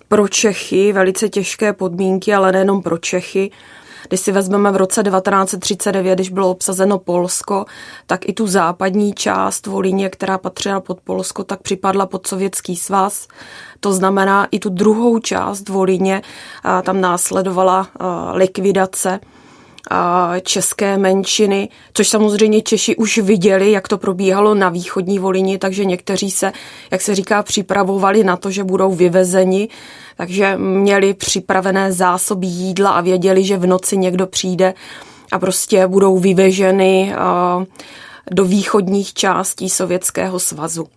pro 0.08 0.28
Čechy 0.28 0.94
velice 0.94 1.30
těžké 1.30 1.74
podmínky, 1.74 2.34
ale 2.34 2.52
nejenom 2.52 2.82
pro 2.82 2.98
Čechy, 2.98 3.52
když 4.08 4.20
si 4.20 4.32
vezmeme 4.32 4.72
v 4.72 4.76
roce 4.76 5.04
1939, 5.04 6.16
když 6.16 6.30
bylo 6.30 6.52
obsazeno 6.52 7.00
Polsko, 7.00 7.66
tak 8.08 8.30
i 8.30 8.34
tu 8.34 8.48
západní 8.48 9.14
část 9.14 9.68
Volíně, 9.68 10.10
která 10.10 10.38
patřila 10.38 10.80
pod 10.80 11.02
Polsko, 11.02 11.44
tak 11.44 11.62
připadla 11.62 12.06
pod 12.06 12.28
Sovětský 12.28 12.76
svaz. 12.76 13.28
To 13.80 13.94
znamená 13.94 14.48
i 14.52 14.60
tu 14.60 14.70
druhou 14.70 15.20
část 15.20 15.70
Volíně, 15.70 16.22
tam 16.84 17.02
následovala 17.02 17.88
likvidace 18.34 19.20
české 20.42 20.98
menšiny, 20.98 21.70
což 21.94 22.08
samozřejmě 22.10 22.62
Češi 22.62 22.96
už 22.96 23.18
viděli, 23.18 23.72
jak 23.72 23.88
to 23.88 23.98
probíhalo 23.98 24.56
na 24.56 24.70
východní 24.70 25.20
Volini, 25.20 25.58
takže 25.58 25.86
někteří 25.86 26.32
se, 26.32 26.52
jak 26.92 27.02
se 27.02 27.16
říká, 27.16 27.44
připravovali 27.44 28.24
na 28.24 28.38
to, 28.38 28.52
že 28.52 28.64
budou 28.64 28.96
vyvezeni, 28.96 29.70
takže 30.18 30.58
měli 30.58 31.14
připravené 31.14 31.92
zásoby 31.92 32.48
jídla 32.48 32.90
a 32.90 33.02
věděli, 33.02 33.44
že 33.44 33.58
v 33.58 33.66
noci 33.66 33.98
někdo 33.98 34.28
přijde 34.28 34.74
a 35.32 35.40
prostě 35.40 35.88
budou 35.88 36.20
vyveženy 36.20 37.16
do 38.32 38.46
východních 38.46 39.14
částí 39.14 39.70
Sovětského 39.70 40.40
svazu. 40.40 40.88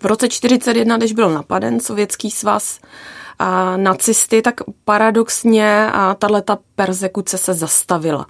V 0.00 0.04
roce 0.04 0.28
1941, 0.28 0.96
když 0.96 1.12
byl 1.12 1.30
napaden 1.30 1.80
Sovětský 1.80 2.30
svaz, 2.30 2.80
a 3.40 3.76
nacisty, 3.76 4.42
tak 4.42 4.60
paradoxně 4.84 5.90
tato 6.18 6.58
persekuce 6.74 7.38
se 7.38 7.54
zastavila. 7.54 8.26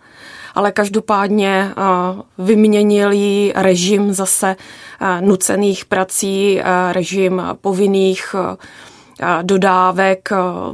Ale 0.54 0.72
každopádně 0.72 1.72
vyměnil 2.38 3.12
jí 3.12 3.52
režim 3.56 4.12
zase 4.12 4.56
nucených 5.20 5.84
prací, 5.84 6.60
režim 6.92 7.42
povinných 7.60 8.34
dodávek 9.42 10.28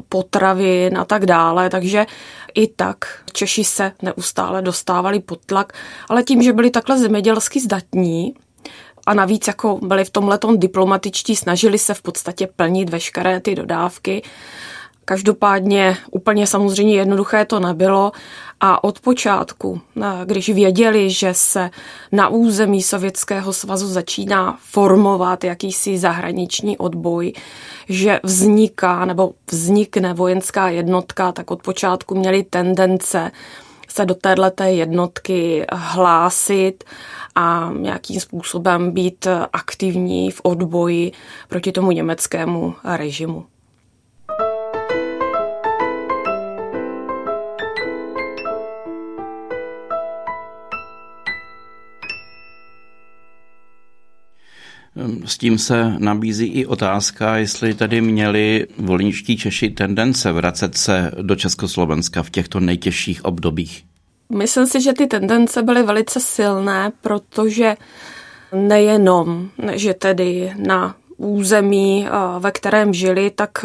potravin 0.09 0.99
a 0.99 1.05
tak 1.05 1.27
dále, 1.27 1.71
takže 1.71 2.07
i 2.55 2.67
tak 2.67 2.97
Češi 3.33 3.65
se 3.65 3.93
neustále 4.03 4.63
dostávali 4.63 5.21
pod 5.21 5.45
tlak, 5.47 5.73
ale 6.09 6.23
tím, 6.23 6.43
že 6.43 6.53
byli 6.53 6.71
takhle 6.71 6.99
zemědělsky 6.99 7.61
zdatní, 7.61 8.35
a 9.07 9.15
navíc 9.15 9.47
jako 9.47 9.79
byli 9.83 10.05
v 10.05 10.11
tomhle 10.11 10.39
diplomatičtí, 10.57 11.37
snažili 11.37 11.79
se 11.79 11.95
v 11.95 12.03
podstatě 12.03 12.49
plnit 12.57 12.91
veškeré 12.91 13.41
ty 13.41 13.55
dodávky. 13.55 14.23
Každopádně 15.05 15.97
úplně 16.11 16.47
samozřejmě 16.47 16.95
jednoduché 16.95 17.45
to 17.45 17.61
nebylo 17.61 18.13
a 18.61 18.85
od 18.85 19.01
počátku, 19.01 19.81
když 20.25 20.49
věděli, 20.49 21.11
že 21.11 21.35
se 21.35 21.71
na 22.13 22.29
území 22.29 22.83
Sovětského 22.83 23.53
svazu 23.53 23.89
začíná 23.89 24.59
formovat 24.63 25.45
jakýsi 25.45 25.99
zahraniční 25.99 26.79
odboj, 26.79 27.33
že 27.89 28.21
vzniká 28.23 29.05
nebo 29.05 29.33
vznikne 29.51 30.15
vojenská 30.15 30.69
jednotka, 30.69 31.33
tak 31.33 31.51
od 31.51 31.63
počátku 31.63 32.15
měli 32.15 32.43
tendence 32.43 33.31
se 33.97 34.07
do 34.07 34.15
této 34.15 34.63
jednotky 34.63 35.67
hlásit 35.73 36.85
a 37.35 37.71
nějakým 37.79 38.21
způsobem 38.21 38.91
být 38.91 39.27
aktivní 39.53 40.31
v 40.31 40.41
odboji 40.43 41.13
proti 41.49 41.73
tomu 41.73 41.91
německému 41.91 42.75
režimu. 42.85 43.45
S 55.27 55.39
tím 55.39 55.59
se 55.59 55.95
nabízí 55.99 56.47
i 56.47 56.67
otázka, 56.67 57.37
jestli 57.37 57.75
tady 57.75 58.01
měli 58.01 58.67
volničtí 58.79 59.37
Češi 59.37 59.71
tendence 59.71 60.33
vracet 60.33 60.79
se 60.79 61.11
do 61.23 61.37
Československa 61.37 62.23
v 62.23 62.31
těchto 62.31 62.61
nejtěžších 62.61 63.25
obdobích. 63.25 63.85
Myslím 64.33 64.67
si, 64.67 64.81
že 64.81 64.93
ty 64.93 65.07
tendence 65.07 65.63
byly 65.63 65.83
velice 65.83 66.21
silné, 66.21 66.93
protože 67.01 67.77
nejenom, 68.53 69.49
že 69.73 69.95
tedy 69.95 70.53
na 70.57 70.95
území, 71.17 72.09
ve 72.39 72.51
kterém 72.51 72.95
žili, 72.95 73.31
tak 73.31 73.65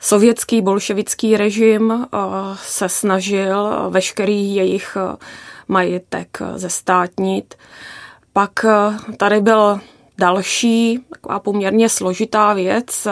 sovětský 0.00 0.62
bolševický 0.62 1.36
režim 1.36 2.06
se 2.62 2.88
snažil 2.88 3.90
veškerý 3.90 4.54
jejich 4.54 4.96
majetek 5.68 6.38
zestátnit. 6.54 7.54
Pak 8.32 8.64
tady 9.16 9.40
byl 9.40 9.80
další 10.20 11.00
taková 11.10 11.38
poměrně 11.38 11.88
složitá 11.88 12.52
věc, 12.52 13.06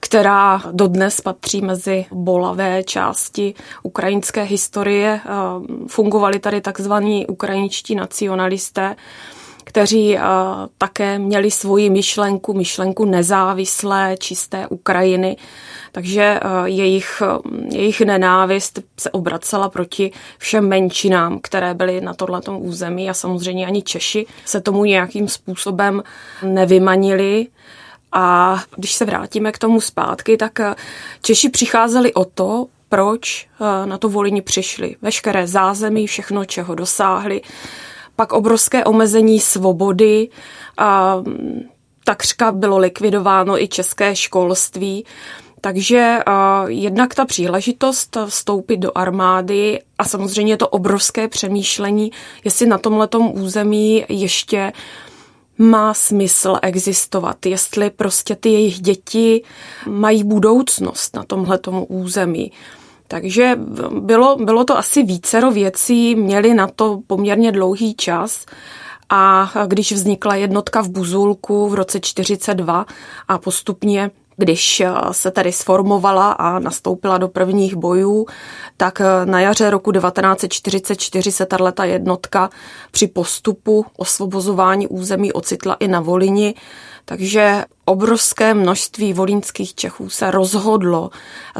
která 0.00 0.62
dodnes 0.72 1.20
patří 1.20 1.60
mezi 1.60 2.06
bolavé 2.12 2.82
části 2.84 3.54
ukrajinské 3.82 4.42
historie. 4.42 5.20
Fungovali 5.86 6.38
tady 6.38 6.60
takzvaní 6.60 7.26
ukrajinští 7.26 7.94
nacionalisté, 7.94 8.96
kteří 9.72 10.18
také 10.78 11.18
měli 11.18 11.50
svoji 11.50 11.90
myšlenku, 11.90 12.54
myšlenku 12.54 13.04
nezávislé, 13.04 14.16
čisté 14.18 14.66
Ukrajiny. 14.66 15.36
Takže 15.92 16.40
jejich, 16.64 17.22
jejich 17.72 18.00
nenávist 18.00 18.80
se 19.00 19.10
obracela 19.10 19.68
proti 19.68 20.12
všem 20.38 20.68
menšinám, 20.68 21.38
které 21.42 21.74
byly 21.74 22.00
na 22.00 22.14
tohletom 22.14 22.56
území 22.60 23.10
a 23.10 23.14
samozřejmě 23.14 23.66
ani 23.66 23.82
Češi 23.82 24.26
se 24.44 24.60
tomu 24.60 24.84
nějakým 24.84 25.28
způsobem 25.28 26.02
nevymanili 26.42 27.46
A 28.12 28.58
když 28.76 28.92
se 28.92 29.04
vrátíme 29.04 29.52
k 29.52 29.58
tomu 29.58 29.80
zpátky, 29.80 30.36
tak 30.36 30.60
Češi 31.22 31.48
přicházeli 31.48 32.14
o 32.14 32.24
to, 32.24 32.66
proč 32.88 33.48
na 33.84 33.98
to 33.98 34.08
Volini 34.08 34.42
přišli. 34.42 34.96
Veškeré 35.02 35.46
zázemí, 35.46 36.06
všechno, 36.06 36.44
čeho 36.44 36.74
dosáhli. 36.74 37.40
Pak 38.22 38.32
obrovské 38.32 38.84
omezení 38.84 39.40
svobody, 39.40 40.28
a 40.78 41.22
takřka 42.04 42.52
bylo 42.52 42.78
likvidováno 42.78 43.62
i 43.62 43.68
české 43.68 44.16
školství. 44.16 45.04
Takže 45.60 46.18
jednak 46.66 47.14
ta 47.14 47.24
příležitost 47.24 48.16
vstoupit 48.26 48.76
do 48.76 48.92
armády 48.94 49.80
a 49.98 50.04
samozřejmě 50.04 50.56
to 50.56 50.68
obrovské 50.68 51.28
přemýšlení, 51.28 52.10
jestli 52.44 52.66
na 52.66 52.78
tomhletom 52.78 53.32
území 53.34 54.04
ještě 54.08 54.72
má 55.58 55.94
smysl 55.94 56.58
existovat, 56.62 57.46
jestli 57.46 57.90
prostě 57.90 58.36
ty 58.36 58.48
jejich 58.48 58.80
děti 58.80 59.42
mají 59.86 60.24
budoucnost 60.24 61.16
na 61.16 61.24
tomhletom 61.24 61.86
území. 61.88 62.52
Takže 63.12 63.58
bylo, 64.00 64.36
bylo 64.36 64.64
to 64.64 64.78
asi 64.78 65.02
vícero 65.02 65.50
věcí, 65.50 66.14
měli 66.14 66.54
na 66.54 66.66
to 66.66 67.00
poměrně 67.06 67.52
dlouhý 67.52 67.94
čas. 67.94 68.46
A 69.08 69.52
když 69.66 69.92
vznikla 69.92 70.34
jednotka 70.34 70.80
v 70.80 70.88
Buzulku 70.88 71.68
v 71.68 71.74
roce 71.74 72.00
42 72.00 72.86
a 73.28 73.38
postupně 73.38 74.10
když 74.36 74.82
se 75.12 75.30
tady 75.30 75.52
sformovala 75.52 76.32
a 76.32 76.58
nastoupila 76.58 77.18
do 77.18 77.28
prvních 77.28 77.76
bojů, 77.76 78.26
tak 78.76 79.02
na 79.24 79.40
jaře 79.40 79.70
roku 79.70 79.92
1944 79.92 81.32
se 81.32 81.46
tato 81.46 81.82
jednotka 81.82 82.50
při 82.90 83.06
postupu 83.06 83.86
osvobozování 83.96 84.88
území 84.88 85.32
ocitla 85.32 85.74
i 85.74 85.88
na 85.88 86.00
Volini 86.00 86.54
takže 87.12 87.64
obrovské 87.84 88.54
množství 88.54 89.12
volínských 89.12 89.74
Čechů 89.74 90.10
se 90.10 90.30
rozhodlo 90.30 91.10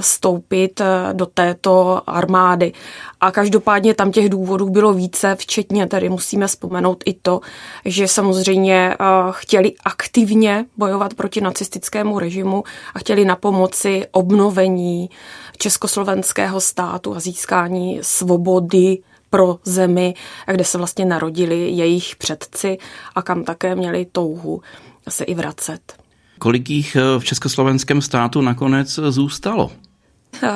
stoupit 0.00 0.80
eh, 0.80 1.08
do 1.12 1.26
této 1.26 2.02
armády. 2.06 2.72
A 3.20 3.30
každopádně 3.30 3.94
tam 3.94 4.12
těch 4.12 4.28
důvodů 4.28 4.70
bylo 4.70 4.92
více, 4.92 5.36
včetně 5.38 5.86
tady 5.86 6.08
musíme 6.08 6.46
vzpomenout 6.46 7.02
i 7.06 7.14
to, 7.14 7.40
že 7.84 8.08
samozřejmě 8.08 8.94
eh, 8.94 8.96
chtěli 9.30 9.72
aktivně 9.84 10.64
bojovat 10.76 11.14
proti 11.14 11.40
nacistickému 11.40 12.18
režimu 12.18 12.64
a 12.94 12.98
chtěli 12.98 13.24
na 13.24 13.36
pomoci 13.36 14.06
obnovení 14.12 15.10
československého 15.58 16.60
státu 16.60 17.16
a 17.16 17.20
získání 17.20 17.98
svobody 18.02 18.98
pro 19.32 19.58
zemi, 19.64 20.14
kde 20.46 20.64
se 20.64 20.78
vlastně 20.78 21.04
narodili 21.04 21.70
jejich 21.70 22.16
předci 22.16 22.78
a 23.14 23.22
kam 23.22 23.44
také 23.44 23.74
měli 23.74 24.06
touhu 24.12 24.62
se 25.08 25.24
i 25.24 25.34
vracet. 25.34 26.02
Kolik 26.38 26.70
jich 26.70 26.96
eh, 26.96 27.18
v 27.18 27.24
československém 27.24 28.02
státu 28.02 28.40
nakonec 28.40 29.00
zůstalo? 29.08 29.70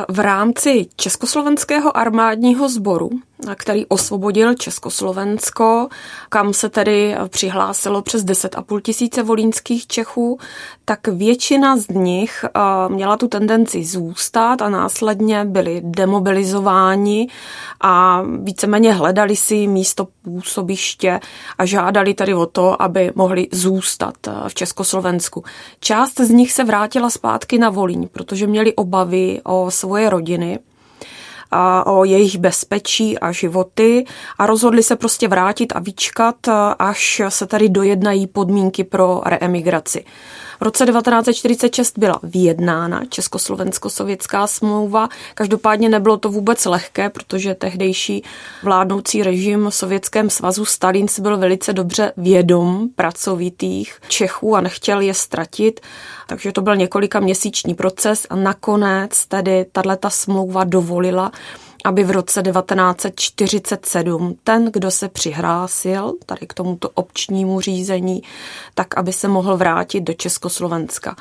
V 0.09 0.19
rámci 0.21 0.87
Československého 0.97 1.97
armádního 1.97 2.69
sboru 2.69 3.11
který 3.55 3.87
osvobodil 3.87 4.55
Československo, 4.55 5.89
kam 6.29 6.53
se 6.53 6.69
tedy 6.69 7.17
přihlásilo 7.29 8.03
přes 8.03 8.25
10,5 8.25 8.81
tisíce 8.81 9.23
volínských 9.23 9.87
Čechů, 9.87 10.39
tak 10.85 11.09
většina 11.09 11.77
z 11.77 11.89
nich 11.89 12.45
eh, 12.45 12.61
měla 12.89 13.17
tu 13.17 13.29
tendenci 13.29 13.85
zůstat 13.85 14.63
a 14.63 14.69
následně 14.69 15.45
byli 15.45 15.83
demobilizováni 15.85 17.29
a 17.81 18.23
víceméně 18.43 18.93
hledali 18.93 19.37
si 19.37 19.67
místo 19.67 20.09
působiště 20.23 21.21
a 21.59 21.65
žádali 21.65 22.15
tady 22.15 22.35
o 22.35 22.47
to, 22.47 22.83
aby 22.83 23.13
mohli 23.15 23.49
zůstat 23.53 24.15
eh, 24.29 24.33
v 24.49 24.55
Československu. 24.55 25.45
Část 25.81 26.21
z 26.21 26.31
nich 26.31 26.53
se 26.53 26.65
vrátila 26.65 27.11
zpátky 27.11 27.59
na 27.59 27.71
Volíň, 27.71 28.09
protože 28.13 28.47
měli 28.47 28.75
obavy 28.75 29.41
o 29.45 29.71
svoje 29.71 30.11
rodiny 30.11 30.59
a 31.51 31.87
o 31.87 32.05
jejich 32.05 32.39
bezpečí 32.39 33.19
a 33.19 33.33
životy 33.33 34.05
a 34.39 34.47
rozhodli 34.47 34.83
se 34.83 34.97
prostě 34.97 35.29
vrátit 35.29 35.73
a 35.77 35.79
vyčkat, 35.79 36.37
až 36.79 37.23
se 37.29 37.47
tady 37.47 37.69
dojednají 37.69 38.27
podmínky 38.27 38.85
pro 38.85 39.23
reemigraci. 39.25 40.05
V 40.61 40.63
roce 40.63 40.87
1946 40.87 41.99
byla 41.99 42.21
vyjednána 42.23 43.05
československo-sovětská 43.05 44.47
smlouva. 44.47 45.09
Každopádně 45.35 45.89
nebylo 45.89 46.17
to 46.17 46.29
vůbec 46.29 46.65
lehké, 46.65 47.11
protože 47.11 47.55
tehdejší 47.55 48.25
vládnoucí 48.63 49.23
režim 49.23 49.67
v 49.67 49.75
Sovětském 49.75 50.31
svazu 50.31 50.65
Stalin 50.65 51.09
si 51.09 51.23
byl 51.23 51.37
velice 51.39 51.73
dobře 51.73 52.13
vědom 52.17 52.89
pracovitých 52.95 53.99
Čechů 54.09 54.57
a 54.57 54.61
nechtěl 54.61 55.01
je 55.01 55.15
ztratit. 55.15 55.81
Takže 56.27 56.53
to 56.53 56.63
byl 56.63 56.77
několika 56.77 57.21
měsíční 57.21 57.75
proces 57.75 58.27
a 58.31 58.37
nakonec 58.37 59.27
tedy 59.27 59.67
tato 59.73 60.11
smlouva 60.11 60.65
dovolila, 60.65 61.33
aby 61.87 62.05
v 62.05 62.11
roce 62.11 62.43
1947 62.43 64.39
ten, 64.45 64.71
kdo 64.73 64.91
se 64.91 65.09
přihlásil 65.09 66.15
tady 66.27 66.47
k 66.47 66.55
tomuto 66.55 66.91
občnímu 66.91 67.61
řízení, 67.61 68.23
tak 68.75 68.99
aby 68.99 69.13
se 69.13 69.29
mohl 69.29 69.57
vrátit 69.57 70.01
do 70.01 70.15
Československa. 70.15 71.17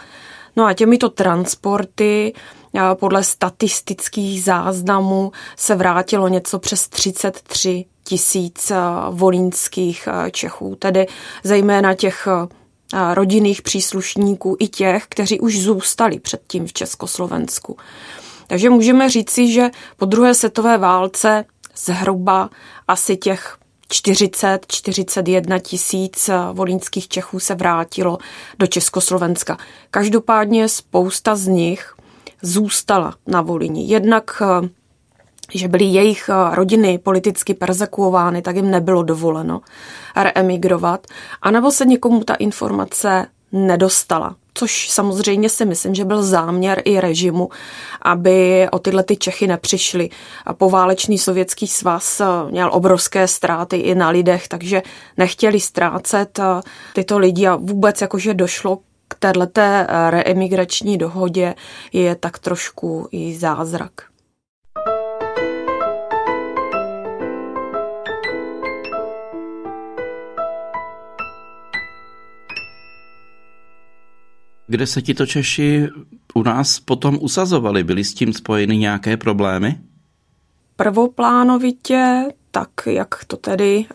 No 0.56 0.66
a 0.66 0.74
těmito 0.74 1.10
transporty 1.10 2.34
podle 2.94 3.24
statistických 3.24 4.44
záznamů 4.44 5.32
se 5.56 5.76
vrátilo 5.76 6.28
něco 6.28 6.60
přes 6.60 6.88
33 6.88 7.86
tisíc 8.04 8.72
volínských 9.10 10.08
Čechů, 10.32 10.76
tedy 10.80 11.08
zejména 11.44 11.94
těch 11.94 12.28
rodinných 13.14 13.62
příslušníků 13.62 14.58
i 14.60 14.68
těch, 14.68 15.06
kteří 15.10 15.40
už 15.40 15.60
zůstali 15.60 16.20
předtím 16.20 16.68
v 16.68 16.74
Československu. 16.74 17.78
Takže 18.48 18.70
můžeme 18.70 19.10
říci, 19.10 19.52
že 19.52 19.70
po 19.98 20.06
druhé 20.06 20.34
světové 20.34 20.78
válce 20.78 21.46
zhruba 21.76 22.50
asi 22.88 23.18
těch 23.18 23.58
40-41 23.92 25.60
tisíc 25.60 26.30
volínských 26.54 27.08
Čechů 27.08 27.40
se 27.40 27.56
vrátilo 27.56 28.18
do 28.60 28.68
Československa. 28.68 29.58
Každopádně 29.92 30.70
spousta 30.70 31.36
z 31.36 31.48
nich 31.48 31.94
zůstala 32.42 33.16
na 33.28 33.42
Volíni. 33.42 33.88
Jednak 33.88 34.42
že 35.54 35.68
byly 35.68 35.86
jejich 35.86 36.30
rodiny 36.52 36.98
politicky 36.98 37.54
persekuovány, 37.54 38.42
tak 38.42 38.56
jim 38.56 38.72
nebylo 38.72 39.04
dovoleno 39.04 39.62
reemigrovat, 40.16 41.08
anebo 41.42 41.72
se 41.72 41.86
někomu 41.86 42.24
ta 42.24 42.34
informace 42.34 43.28
nedostala 43.52 44.36
což 44.56 44.90
samozřejmě 44.90 45.50
si 45.50 45.66
myslím, 45.66 45.96
že 45.96 46.06
byl 46.06 46.24
záměr 46.24 46.82
i 46.86 47.00
režimu, 47.00 47.50
aby 48.02 48.68
o 48.72 48.80
tyhle 48.80 49.04
ty 49.04 49.18
Čechy 49.18 49.48
nepřišly. 49.48 50.10
A 50.46 50.54
poválečný 50.54 51.18
sovětský 51.18 51.68
svaz 51.68 52.22
eh, 52.22 52.26
měl 52.52 52.70
obrovské 52.74 53.28
ztráty 53.28 53.78
i 53.78 53.96
na 53.96 54.10
lidech, 54.10 54.48
takže 54.48 54.82
nechtěli 55.18 55.60
ztrácet 55.60 56.40
eh, 56.40 56.44
tyto 56.94 57.18
lidi 57.18 57.48
a 57.48 57.56
vůbec 57.56 58.02
jakože 58.02 58.34
došlo 58.34 58.80
k 59.08 59.16
této 59.20 59.62
eh, 59.62 59.88
reemigrační 60.10 60.98
dohodě 60.98 61.56
je 61.94 62.16
tak 62.16 62.40
trošku 62.40 63.08
i 63.12 63.36
zázrak. 63.36 64.15
Kde 74.68 74.88
se 74.88 75.02
tito 75.02 75.26
Češi 75.26 75.88
u 76.34 76.44
nás 76.44 76.80
potom 76.80 77.18
usazovali? 77.22 77.84
Byly 77.84 78.04
s 78.04 78.14
tím 78.14 78.34
spojeny 78.34 78.78
nějaké 78.78 79.18
problémy? 79.18 79.80
Prvoplánovitě, 80.76 82.24
tak 82.52 82.70
jak 82.86 83.26
to 83.26 83.38
tedy 83.38 83.86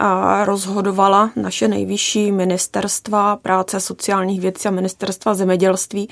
rozhodovala 0.44 1.30
naše 1.36 1.68
nejvyšší 1.68 2.32
ministerstva 2.32 3.36
práce 3.36 3.80
sociálních 3.80 4.40
věcí 4.40 4.68
a 4.68 4.70
ministerstva 4.70 5.34
zemědělství, 5.34 6.08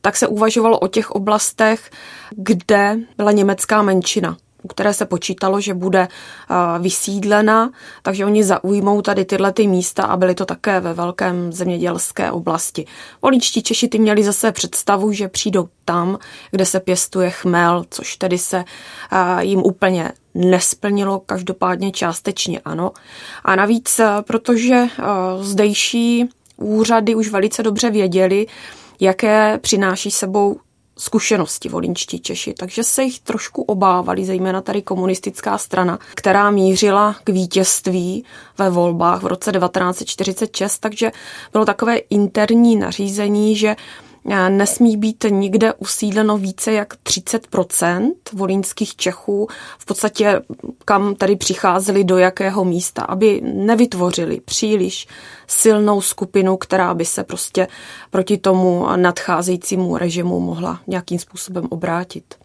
tak 0.00 0.16
se 0.16 0.26
uvažovalo 0.26 0.78
o 0.78 0.88
těch 0.88 1.10
oblastech, 1.10 1.90
kde 2.30 2.98
byla 3.16 3.32
německá 3.32 3.82
menšina 3.82 4.36
u 4.64 4.68
které 4.68 4.94
se 4.94 5.06
počítalo, 5.06 5.60
že 5.60 5.74
bude 5.74 6.08
vysídlena, 6.78 7.70
takže 8.02 8.24
oni 8.24 8.44
zaujmou 8.44 9.02
tady 9.02 9.24
tyhle 9.24 9.52
ty 9.52 9.66
místa 9.66 10.02
a 10.02 10.16
byly 10.16 10.34
to 10.34 10.44
také 10.44 10.80
ve 10.80 10.94
velkém 10.94 11.52
zemědělské 11.52 12.30
oblasti. 12.30 12.86
Voličtí 13.22 13.62
Češi 13.62 13.88
ty 13.88 13.98
měli 13.98 14.24
zase 14.24 14.52
představu, 14.52 15.12
že 15.12 15.28
přijdou 15.28 15.68
tam, 15.84 16.18
kde 16.50 16.66
se 16.66 16.80
pěstuje 16.80 17.30
chmel, 17.30 17.84
což 17.90 18.16
tedy 18.16 18.38
se 18.38 18.64
jim 19.40 19.60
úplně 19.60 20.12
nesplnilo, 20.34 21.20
každopádně 21.20 21.92
částečně 21.92 22.60
ano. 22.64 22.92
A 23.44 23.56
navíc, 23.56 24.00
protože 24.22 24.86
zdejší 25.40 26.28
úřady 26.56 27.14
už 27.14 27.28
velice 27.28 27.62
dobře 27.62 27.90
věděli, 27.90 28.46
jaké 29.00 29.58
přináší 29.58 30.10
sebou 30.10 30.56
zkušenosti 30.98 31.68
volinčtí 31.68 32.20
Češi, 32.20 32.54
takže 32.54 32.84
se 32.84 33.02
jich 33.02 33.20
trošku 33.20 33.62
obávali, 33.62 34.24
zejména 34.24 34.60
tady 34.60 34.82
komunistická 34.82 35.58
strana, 35.58 35.98
která 36.14 36.50
mířila 36.50 37.16
k 37.24 37.30
vítězství 37.30 38.24
ve 38.58 38.70
volbách 38.70 39.22
v 39.22 39.26
roce 39.26 39.52
1946, 39.52 40.78
takže 40.78 41.12
bylo 41.52 41.64
takové 41.64 41.96
interní 41.96 42.76
nařízení, 42.76 43.56
že 43.56 43.76
nesmí 44.48 44.96
být 44.96 45.24
nikde 45.30 45.72
usídleno 45.72 46.38
více 46.38 46.72
jak 46.72 46.94
30% 46.94 48.12
volínských 48.32 48.96
Čechů, 48.96 49.48
v 49.78 49.84
podstatě 49.84 50.42
kam 50.84 51.14
tady 51.14 51.36
přicházeli 51.36 52.04
do 52.04 52.18
jakého 52.18 52.64
místa, 52.64 53.02
aby 53.02 53.40
nevytvořili 53.44 54.40
příliš 54.40 55.06
silnou 55.46 56.00
skupinu, 56.00 56.56
která 56.56 56.94
by 56.94 57.04
se 57.04 57.24
prostě 57.24 57.68
proti 58.10 58.38
tomu 58.38 58.86
nadcházejícímu 58.96 59.96
režimu 59.96 60.40
mohla 60.40 60.80
nějakým 60.86 61.18
způsobem 61.18 61.66
obrátit. 61.70 62.43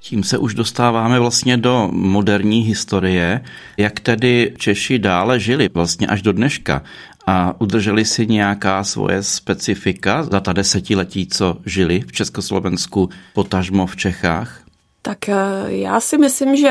Tím 0.00 0.24
se 0.24 0.38
už 0.38 0.54
dostáváme 0.54 1.20
vlastně 1.20 1.56
do 1.56 1.88
moderní 1.92 2.60
historie, 2.60 3.44
jak 3.76 4.00
tedy 4.00 4.54
Češi 4.58 4.98
dále 4.98 5.40
žili 5.40 5.68
vlastně 5.74 6.06
až 6.06 6.22
do 6.22 6.32
dneška 6.32 6.82
a 7.26 7.60
udrželi 7.60 8.04
si 8.04 8.26
nějaká 8.26 8.84
svoje 8.84 9.22
specifika 9.22 10.22
za 10.22 10.40
ta 10.40 10.52
desetiletí, 10.52 11.26
co 11.26 11.56
žili 11.66 12.00
v 12.00 12.12
Československu, 12.12 13.08
potažmo 13.34 13.86
v 13.86 13.96
Čechách? 13.96 14.60
Tak 15.02 15.28
eh, 15.28 15.34
já 15.66 16.00
si 16.00 16.18
myslím, 16.18 16.56
že 16.56 16.70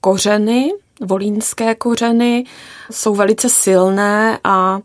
kořeny, 0.00 0.70
volínské 1.00 1.74
kořeny 1.74 2.44
jsou 2.90 3.14
velice 3.14 3.48
silné 3.48 4.38
a 4.44 4.78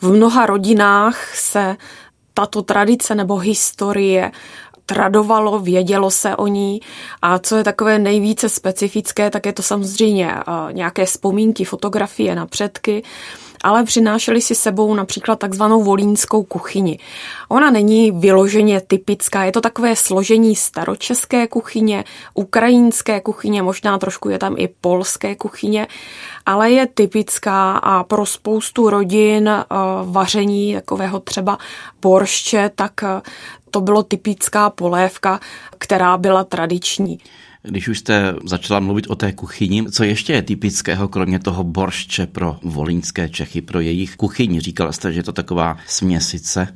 v 0.00 0.10
mnoha 0.12 0.46
rodinách 0.46 1.36
se 1.36 1.76
tato 2.34 2.62
tradice 2.62 3.14
nebo 3.14 3.36
historie 3.36 4.32
tradovalo, 4.88 5.58
vědělo 5.58 6.10
se 6.10 6.36
o 6.36 6.46
ní 6.46 6.80
a 7.22 7.38
co 7.38 7.56
je 7.56 7.64
takové 7.64 7.98
nejvíce 7.98 8.48
specifické, 8.48 9.30
tak 9.30 9.46
je 9.46 9.52
to 9.52 9.62
samozřejmě 9.62 10.32
eh, 10.32 10.72
nějaké 10.72 11.04
vzpomínky, 11.04 11.64
fotografie 11.64 12.34
na 12.34 12.46
předky, 12.46 13.02
ale 13.62 13.84
přinášeli 13.84 14.40
si 14.40 14.54
sebou 14.54 14.94
například 14.94 15.38
takzvanou 15.38 15.82
volínskou 15.82 16.42
kuchyni. 16.42 16.98
Ona 17.48 17.70
není 17.70 18.10
vyloženě 18.10 18.80
typická, 18.80 19.44
je 19.44 19.52
to 19.52 19.60
takové 19.60 19.96
složení 19.96 20.56
staročeské 20.56 21.46
kuchyně, 21.46 22.04
ukrajinské 22.34 23.20
kuchyně, 23.20 23.62
možná 23.62 23.98
trošku 23.98 24.28
je 24.28 24.38
tam 24.38 24.54
i 24.58 24.68
polské 24.80 25.36
kuchyně, 25.36 25.86
ale 26.46 26.70
je 26.70 26.86
typická 26.86 27.72
a 27.72 28.04
pro 28.04 28.26
spoustu 28.26 28.90
rodin 28.90 29.48
eh, 29.48 29.64
vaření 30.04 30.74
takového 30.74 31.20
třeba 31.20 31.58
borště, 32.02 32.70
tak 32.74 33.02
eh, 33.02 33.20
to 33.70 33.80
bylo 33.80 34.02
typická 34.02 34.70
polévka, 34.70 35.40
která 35.78 36.16
byla 36.16 36.44
tradiční. 36.44 37.18
Když 37.62 37.88
už 37.88 37.98
jste 37.98 38.34
začala 38.44 38.80
mluvit 38.80 39.06
o 39.06 39.14
té 39.14 39.32
kuchyni, 39.32 39.90
co 39.90 40.04
ještě 40.04 40.32
je 40.32 40.42
typického, 40.42 41.08
kromě 41.08 41.38
toho 41.38 41.64
boršče 41.64 42.26
pro 42.26 42.56
volínské 42.62 43.28
Čechy, 43.28 43.60
pro 43.60 43.80
jejich 43.80 44.16
kuchyni? 44.16 44.60
Říkala 44.60 44.92
jste, 44.92 45.12
že 45.12 45.18
je 45.18 45.24
to 45.24 45.32
taková 45.32 45.76
směsice. 45.86 46.68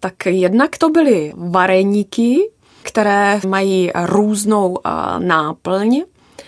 Tak 0.00 0.26
jednak 0.26 0.78
to 0.78 0.90
byly 0.90 1.32
vareníky, 1.36 2.50
které 2.82 3.40
mají 3.48 3.90
různou 3.94 4.78
náplň 5.18 6.02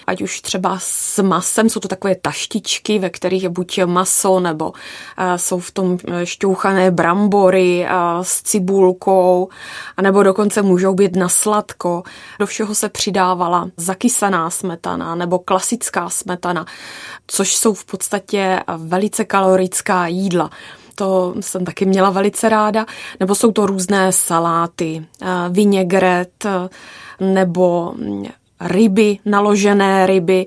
ať 0.07 0.23
už 0.23 0.40
třeba 0.40 0.79
s 0.81 1.23
masem, 1.23 1.69
jsou 1.69 1.81
to 1.81 1.88
takové 1.88 2.14
taštičky, 2.14 2.99
ve 2.99 3.11
kterých 3.11 3.43
je 3.43 3.49
buď 3.49 3.81
maso, 3.85 4.40
nebo 4.40 4.73
jsou 5.37 5.59
v 5.59 5.71
tom 5.71 5.99
e, 6.09 6.27
šťouchané 6.27 6.90
brambory 6.90 7.87
s 8.23 8.43
cibulkou, 8.43 9.49
nebo 10.03 10.23
dokonce 10.23 10.62
můžou 10.62 10.95
být 10.95 11.17
na 11.17 11.29
sladko. 11.29 12.03
Do 12.38 12.47
všeho 12.47 12.75
se 12.75 12.88
přidávala 12.88 13.71
zakysaná 13.77 14.51
smetana 14.51 15.14
nebo 15.14 15.38
klasická 15.38 16.11
smetana, 16.11 16.67
což 17.27 17.57
jsou 17.57 17.75
v 17.75 17.85
podstatě 17.85 18.61
velice 18.77 19.25
kalorická 19.25 20.07
jídla 20.07 20.51
to 20.95 21.35
jsem 21.40 21.64
taky 21.64 21.87
měla 21.87 22.11
velice 22.11 22.49
ráda, 22.49 22.87
nebo 23.21 23.35
jsou 23.35 23.53
to 23.53 23.67
různé 23.67 24.12
saláty, 24.12 25.07
vinegret, 25.51 26.47
nebo 27.21 27.95
ryby, 28.61 29.19
naložené 29.25 30.07
ryby. 30.07 30.47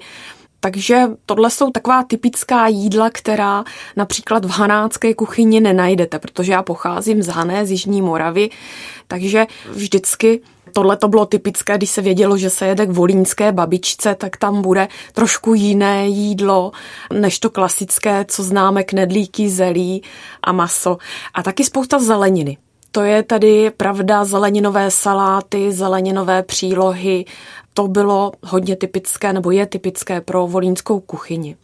Takže 0.60 1.04
tohle 1.26 1.50
jsou 1.50 1.72
taková 1.72 2.04
typická 2.04 2.68
jídla, 2.68 3.10
která 3.10 3.64
například 3.96 4.46
v 4.46 4.50
hanácké 4.50 5.14
kuchyni 5.14 5.60
nenajdete, 5.60 6.20
protože 6.20 6.52
já 6.52 6.64
pocházím 6.64 7.24
z 7.24 7.28
Hané, 7.28 7.66
z 7.66 7.72
Jižní 7.72 8.02
Moravy, 8.02 8.50
takže 9.08 9.46
vždycky 9.70 10.42
tohle 10.74 10.98
to 10.98 11.08
bylo 11.08 11.26
typické, 11.26 11.78
když 11.78 11.90
se 11.90 12.02
vědělo, 12.02 12.38
že 12.38 12.50
se 12.50 12.66
jede 12.66 12.86
k 12.86 12.92
volínské 12.92 13.52
babičce, 13.52 14.16
tak 14.16 14.38
tam 14.38 14.62
bude 14.62 14.88
trošku 15.14 15.54
jiné 15.54 16.08
jídlo, 16.08 16.72
než 17.14 17.40
to 17.40 17.50
klasické, 17.50 18.26
co 18.28 18.44
známe, 18.44 18.84
knedlíky, 18.84 19.50
zelí 19.50 20.04
a 20.44 20.52
maso. 20.52 20.98
A 21.34 21.44
taky 21.44 21.64
spousta 21.64 22.00
zeleniny. 22.00 22.58
To 22.92 23.04
je 23.04 23.24
tady 23.24 23.72
pravda, 23.78 24.26
zeleninové 24.26 24.92
saláty, 24.92 25.72
zeleninové 25.72 26.44
přílohy, 26.44 27.26
to 27.78 27.88
bylo 27.88 28.32
hodně 28.44 28.76
typické, 28.76 29.34
nebo 29.34 29.52
je 29.52 29.66
typické 29.66 30.22
pro 30.22 30.48
volínskou 30.48 31.00
kuchyni. 31.00 31.56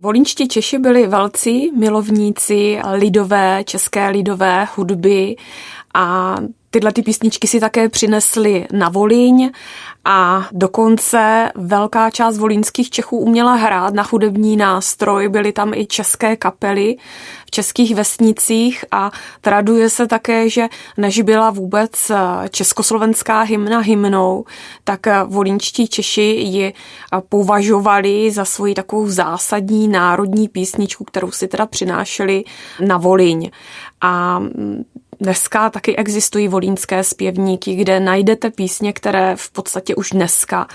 Volínští 0.00 0.48
Češi 0.48 0.78
byli 0.78 1.06
velcí 1.06 1.72
milovníci 1.72 2.80
lidové, 2.92 3.64
české 3.64 4.08
lidové 4.08 4.66
hudby 4.76 5.36
a 5.94 6.36
tyhle 6.70 6.92
ty 6.92 7.02
písničky 7.02 7.46
si 7.46 7.60
také 7.60 7.88
přinesli 7.88 8.66
na 8.72 8.88
Volíň 8.88 9.50
a 10.04 10.48
dokonce 10.52 11.52
velká 11.54 12.10
část 12.10 12.38
volínských 12.38 12.90
Čechů 12.90 13.18
uměla 13.18 13.54
hrát 13.54 13.94
na 13.94 14.06
hudební 14.10 14.56
nástroj, 14.56 15.28
byly 15.28 15.52
tam 15.52 15.74
i 15.74 15.86
české 15.86 16.36
kapely 16.36 16.96
v 17.46 17.50
českých 17.50 17.94
vesnicích 17.94 18.84
a 18.90 19.10
traduje 19.40 19.90
se 19.90 20.06
také, 20.06 20.50
že 20.50 20.68
než 20.96 21.20
byla 21.20 21.50
vůbec 21.50 22.10
československá 22.50 23.40
hymna 23.40 23.78
hymnou, 23.78 24.44
tak 24.84 25.00
volínčtí 25.26 25.88
Češi 25.88 26.22
ji 26.22 26.74
považovali 27.28 28.30
za 28.30 28.44
svoji 28.44 28.74
takovou 28.74 29.08
zásadní 29.08 29.88
národní 29.88 30.48
písničku, 30.48 31.04
kterou 31.04 31.30
si 31.30 31.48
teda 31.48 31.66
přinášeli 31.66 32.44
na 32.86 32.96
Volíň. 32.96 33.50
A 34.00 34.42
Dneska 35.20 35.70
taky 35.70 35.96
existují 35.96 36.48
volínské 36.48 37.04
zpěvníky, 37.04 37.74
kde 37.74 38.00
najdete 38.00 38.50
písně, 38.50 38.92
které 38.92 39.36
v 39.36 39.50
podstatě 39.50 39.94
už 39.94 40.10
dneska 40.10 40.66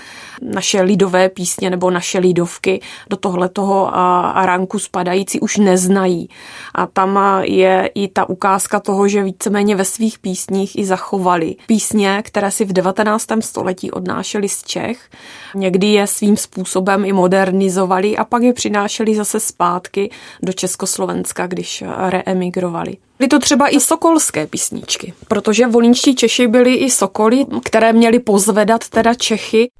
naše 0.42 0.82
lidové 0.82 1.28
písně 1.28 1.70
nebo 1.70 1.90
naše 1.90 2.18
lidovky 2.18 2.80
do 3.10 3.16
tohle 3.16 3.48
toho 3.48 3.96
aranku 4.36 4.78
spadající 4.78 5.40
už 5.40 5.56
neznají. 5.56 6.28
A 6.74 6.86
tam 6.86 7.18
je 7.42 7.90
i 7.94 8.08
ta 8.08 8.28
ukázka 8.28 8.80
toho, 8.80 9.08
že 9.08 9.22
víceméně 9.22 9.76
ve 9.76 9.84
svých 9.84 10.18
písních 10.18 10.78
i 10.78 10.84
zachovali 10.84 11.56
písně, 11.66 12.22
které 12.24 12.50
si 12.50 12.64
v 12.64 12.72
19. 12.72 13.26
století 13.40 13.90
odnášeli 13.90 14.48
z 14.48 14.62
Čech. 14.62 15.10
Někdy 15.54 15.86
je 15.86 16.06
svým 16.06 16.36
způsobem 16.36 17.04
i 17.04 17.12
modernizovali 17.12 18.16
a 18.16 18.24
pak 18.24 18.42
je 18.42 18.52
přinášeli 18.52 19.14
zase 19.14 19.40
zpátky 19.40 20.10
do 20.42 20.52
Československa, 20.52 21.46
když 21.46 21.84
reemigrovali. 22.08 22.96
Byly 23.18 23.28
to 23.28 23.38
třeba 23.38 23.68
i 23.68 23.80
sokolské 23.80 24.46
písničky, 24.46 25.12
protože 25.28 25.66
volínští 25.66 26.14
Češi 26.14 26.46
byli 26.46 26.74
i 26.74 26.90
sokoly, 26.90 27.46
které 27.64 27.92
měli 27.92 28.18
pozvedat 28.18 28.88
teda 28.88 29.14
Čechy. 29.14 29.70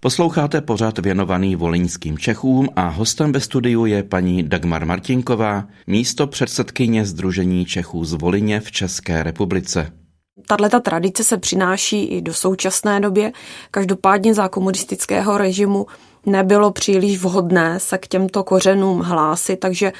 Posloucháte 0.00 0.60
pořad 0.60 0.98
věnovaný 0.98 1.56
volinským 1.56 2.18
Čechům 2.18 2.68
a 2.76 2.88
hostem 2.88 3.32
ve 3.32 3.40
studiu 3.40 3.86
je 3.86 4.02
paní 4.02 4.42
Dagmar 4.42 4.86
Martinková, 4.86 5.68
místo 5.86 6.26
předsedkyně 6.26 7.06
Združení 7.06 7.64
Čechů 7.64 8.04
z 8.04 8.12
Volině 8.12 8.60
v 8.60 8.72
České 8.72 9.22
republice. 9.22 10.01
Tato 10.46 10.80
tradice 10.80 11.24
se 11.24 11.38
přináší 11.38 12.04
i 12.04 12.22
do 12.22 12.34
současné 12.34 13.00
době. 13.00 13.32
Každopádně 13.70 14.34
za 14.34 14.48
komunistického 14.48 15.38
režimu 15.38 15.86
nebylo 16.26 16.70
příliš 16.70 17.18
vhodné 17.18 17.80
se 17.80 17.98
k 17.98 18.06
těmto 18.06 18.44
kořenům 18.44 19.00
hlásit, 19.00 19.56
takže 19.56 19.92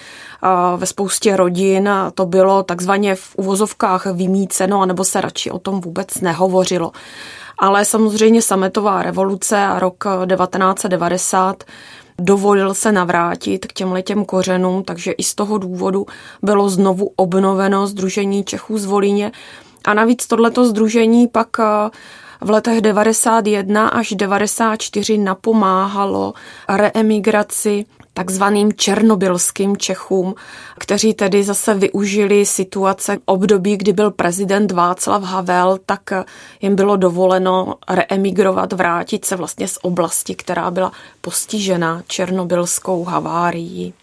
ve 0.77 0.87
spoustě 0.87 1.37
rodin 1.37 1.91
to 2.15 2.27
bylo 2.27 2.63
takzvaně 2.63 3.15
v 3.15 3.35
uvozovkách 3.37 4.07
vymíceno, 4.07 4.81
anebo 4.81 5.05
se 5.05 5.21
radši 5.21 5.51
o 5.51 5.59
tom 5.59 5.81
vůbec 5.81 6.15
nehovořilo. 6.15 6.93
Ale 7.59 7.85
samozřejmě 7.85 8.43
sametová 8.43 9.03
revoluce 9.03 9.59
a 9.59 9.79
rok 9.79 10.05
1990 10.37 11.65
dovolil 12.19 12.75
se 12.75 12.93
navrátit 12.93 13.67
k 13.67 13.73
těm 13.73 13.93
letěm 13.93 14.25
kořenům, 14.25 14.85
takže 14.85 15.13
i 15.13 15.23
z 15.23 15.35
toho 15.35 15.59
důvodu 15.59 16.07
bylo 16.43 16.69
znovu 16.69 17.11
obnoveno 17.17 17.87
Združení 17.87 18.45
Čechů 18.45 18.79
z 18.79 18.85
Volíně. 18.85 19.33
A 19.85 19.95
navíc 19.95 20.27
tohleto 20.27 20.67
združení 20.67 21.29
pak 21.29 21.49
v 22.41 22.51
letech 22.51 22.81
91 22.81 23.89
až 23.89 24.13
94 24.13 25.19
napomáhalo 25.19 26.35
reemigraci 26.69 27.85
takzvaným 28.15 28.73
černobylským 28.73 29.77
Čechům, 29.77 30.35
kteří 30.79 31.15
tedy 31.15 31.45
zase 31.45 31.75
využili 31.75 32.47
situace 32.47 33.19
období, 33.25 33.77
kdy 33.77 33.93
byl 33.93 34.11
prezident 34.11 34.73
Václav 34.73 35.23
Havel, 35.23 35.79
tak 35.87 36.01
jim 36.61 36.77
bylo 36.77 36.97
dovoleno 36.97 37.75
reemigrovat, 37.91 38.73
vrátit 38.73 39.25
se 39.25 39.37
vlastně 39.37 39.69
z 39.69 39.79
oblasti, 39.83 40.35
která 40.35 40.71
byla 40.71 40.93
postižena 41.21 42.03
černobylskou 42.07 43.05
havárií. 43.05 43.95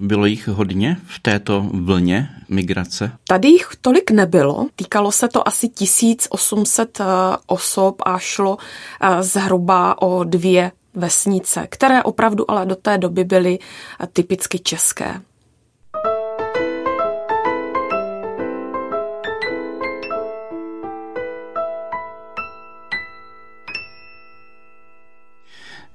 Bylo 0.00 0.26
jich 0.26 0.48
hodně 0.48 0.96
v 1.06 1.20
této 1.20 1.66
vlně 1.72 2.28
migrace? 2.48 3.12
Tady 3.28 3.48
jich 3.48 3.68
tolik 3.80 4.10
nebylo. 4.10 4.66
Týkalo 4.76 5.12
se 5.12 5.28
to 5.28 5.48
asi 5.48 5.68
1800 5.68 7.00
eh, 7.00 7.04
osob 7.46 8.02
a 8.06 8.18
šlo 8.18 8.56
eh, 9.00 9.22
zhruba 9.22 10.02
o 10.02 10.24
dvě 10.24 10.72
vesnice, 10.94 11.66
které 11.70 12.02
opravdu 12.02 12.50
ale 12.50 12.66
do 12.66 12.76
té 12.76 12.98
doby 12.98 13.24
byly 13.24 13.58
eh, 13.58 14.06
typicky 14.06 14.58
české. 14.58 15.20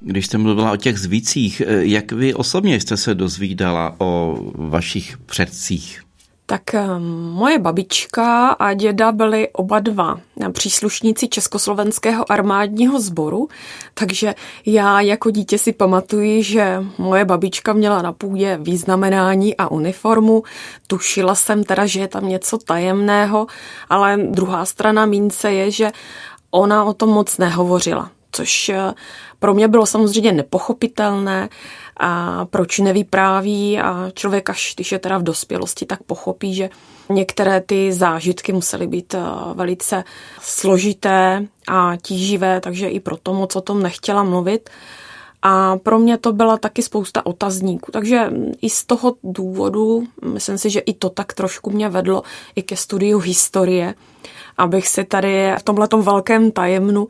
Když 0.06 0.26
jste 0.26 0.38
mluvila 0.38 0.72
o 0.72 0.76
těch 0.76 1.00
zvících, 1.00 1.62
eh, 1.66 1.86
jak 1.86 2.12
vy 2.12 2.34
osobně 2.34 2.80
jste 2.80 2.98
se 2.98 3.16
dozvídala 3.16 3.96
o 3.98 4.38
vašich 4.56 5.18
předcích? 5.18 6.02
Tak 6.46 6.74
eh, 6.74 6.88
moje 7.34 7.60
babička 7.60 8.50
a 8.50 8.74
děda 8.74 9.12
byli 9.12 9.50
oba 9.50 9.80
dva 9.80 10.20
příslušníci 10.52 11.28
Československého 11.28 12.32
armádního 12.32 13.00
sboru, 13.00 13.48
takže 13.94 14.36
já 14.66 15.02
jako 15.02 15.30
dítě 15.30 15.58
si 15.58 15.74
pamatuji, 15.74 16.44
že 16.44 16.84
moje 16.98 17.26
babička 17.26 17.74
měla 17.74 18.02
na 18.02 18.14
půdě 18.14 18.60
významenání 18.62 19.58
a 19.58 19.72
uniformu. 19.72 20.44
Tušila 20.88 21.36
jsem 21.36 21.64
teda, 21.64 21.86
že 21.86 22.00
je 22.00 22.08
tam 22.08 22.30
něco 22.30 22.58
tajemného, 22.58 23.48
ale 23.90 24.18
druhá 24.18 24.66
strana 24.66 25.06
mince 25.06 25.52
je, 25.52 25.72
že 25.72 25.92
ona 26.52 26.84
o 26.84 26.94
tom 26.94 27.10
moc 27.10 27.38
nehovořila 27.38 28.12
což 28.34 28.70
eh, 28.70 28.94
pro 29.40 29.54
mě 29.54 29.68
bylo 29.68 29.86
samozřejmě 29.86 30.32
nepochopitelné, 30.32 31.50
a 31.98 32.46
proč 32.46 32.80
nevypráví 32.80 33.80
a 33.80 34.12
člověk 34.14 34.50
až 34.50 34.74
když 34.76 34.92
je 34.92 35.00
teda 35.00 35.18
v 35.18 35.24
dospělosti, 35.24 35.86
tak 35.86 36.04
pochopí, 36.04 36.56
že 36.56 36.70
některé 37.10 37.62
ty 37.62 37.94
zážitky 37.94 38.54
musely 38.54 38.88
být 38.88 39.14
eh, 39.14 39.20
velice 39.54 40.04
složité 40.42 41.48
a 41.68 41.96
tíživé, 42.02 42.62
takže 42.62 42.88
i 42.88 43.00
proto 43.00 43.34
moc 43.34 43.56
o 43.56 43.62
tom 43.62 43.84
nechtěla 43.84 44.24
mluvit. 44.24 44.70
A 45.42 45.78
pro 45.78 46.00
mě 46.00 46.18
to 46.18 46.34
byla 46.34 46.58
taky 46.58 46.82
spousta 46.82 47.26
otazníků. 47.26 47.92
Takže 47.92 48.32
i 48.62 48.70
z 48.70 48.86
toho 48.86 49.16
důvodu, 49.24 50.04
myslím 50.26 50.58
si, 50.58 50.70
že 50.70 50.80
i 50.80 50.94
to 50.94 51.10
tak 51.10 51.34
trošku 51.34 51.72
mě 51.72 51.90
vedlo 51.90 52.24
i 52.56 52.64
ke 52.64 52.76
studiu 52.76 53.20
historie, 53.20 53.96
abych 54.58 54.88
si 54.88 55.04
tady 55.04 55.52
v 55.60 55.64
tomhletom 55.64 56.02
velkém 56.02 56.52
tajemnu 56.52 57.08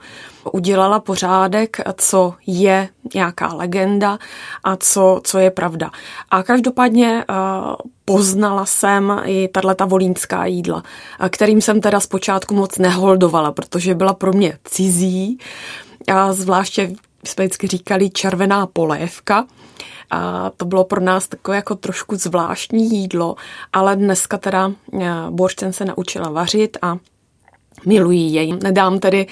udělala 0.51 0.99
pořádek, 0.99 1.77
co 1.97 2.33
je 2.47 2.89
nějaká 3.15 3.53
legenda 3.53 4.19
a 4.63 4.75
co, 4.75 5.21
co 5.23 5.39
je 5.39 5.51
pravda. 5.51 5.91
A 6.31 6.43
každopádně 6.43 7.25
uh, 7.29 7.75
poznala 8.05 8.65
jsem 8.65 9.21
i 9.25 9.47
tato 9.47 9.87
volínská 9.87 10.45
jídla, 10.45 10.83
kterým 11.29 11.61
jsem 11.61 11.81
teda 11.81 11.99
zpočátku 11.99 12.53
moc 12.53 12.77
neholdovala, 12.77 13.51
protože 13.51 13.95
byla 13.95 14.13
pro 14.13 14.33
mě 14.33 14.57
cizí 14.63 15.37
a 16.13 16.33
zvláště 16.33 16.91
jsme 17.25 17.45
vždycky 17.45 17.67
říkali 17.67 18.09
červená 18.09 18.67
polévka, 18.67 19.45
a 20.11 20.49
to 20.57 20.65
bylo 20.65 20.83
pro 20.83 21.01
nás 21.01 21.27
takové 21.27 21.55
jako 21.55 21.75
trošku 21.75 22.15
zvláštní 22.15 22.89
jídlo, 22.89 23.35
ale 23.73 23.95
dneska 23.95 24.37
teda 24.37 24.71
eh, 25.01 25.07
boršť 25.29 25.59
jsem 25.59 25.73
se 25.73 25.85
naučila 25.85 26.29
vařit 26.29 26.77
a 26.81 26.97
milují 27.85 28.33
jej, 28.33 28.53
nedám 28.63 28.99
tedy 28.99 29.27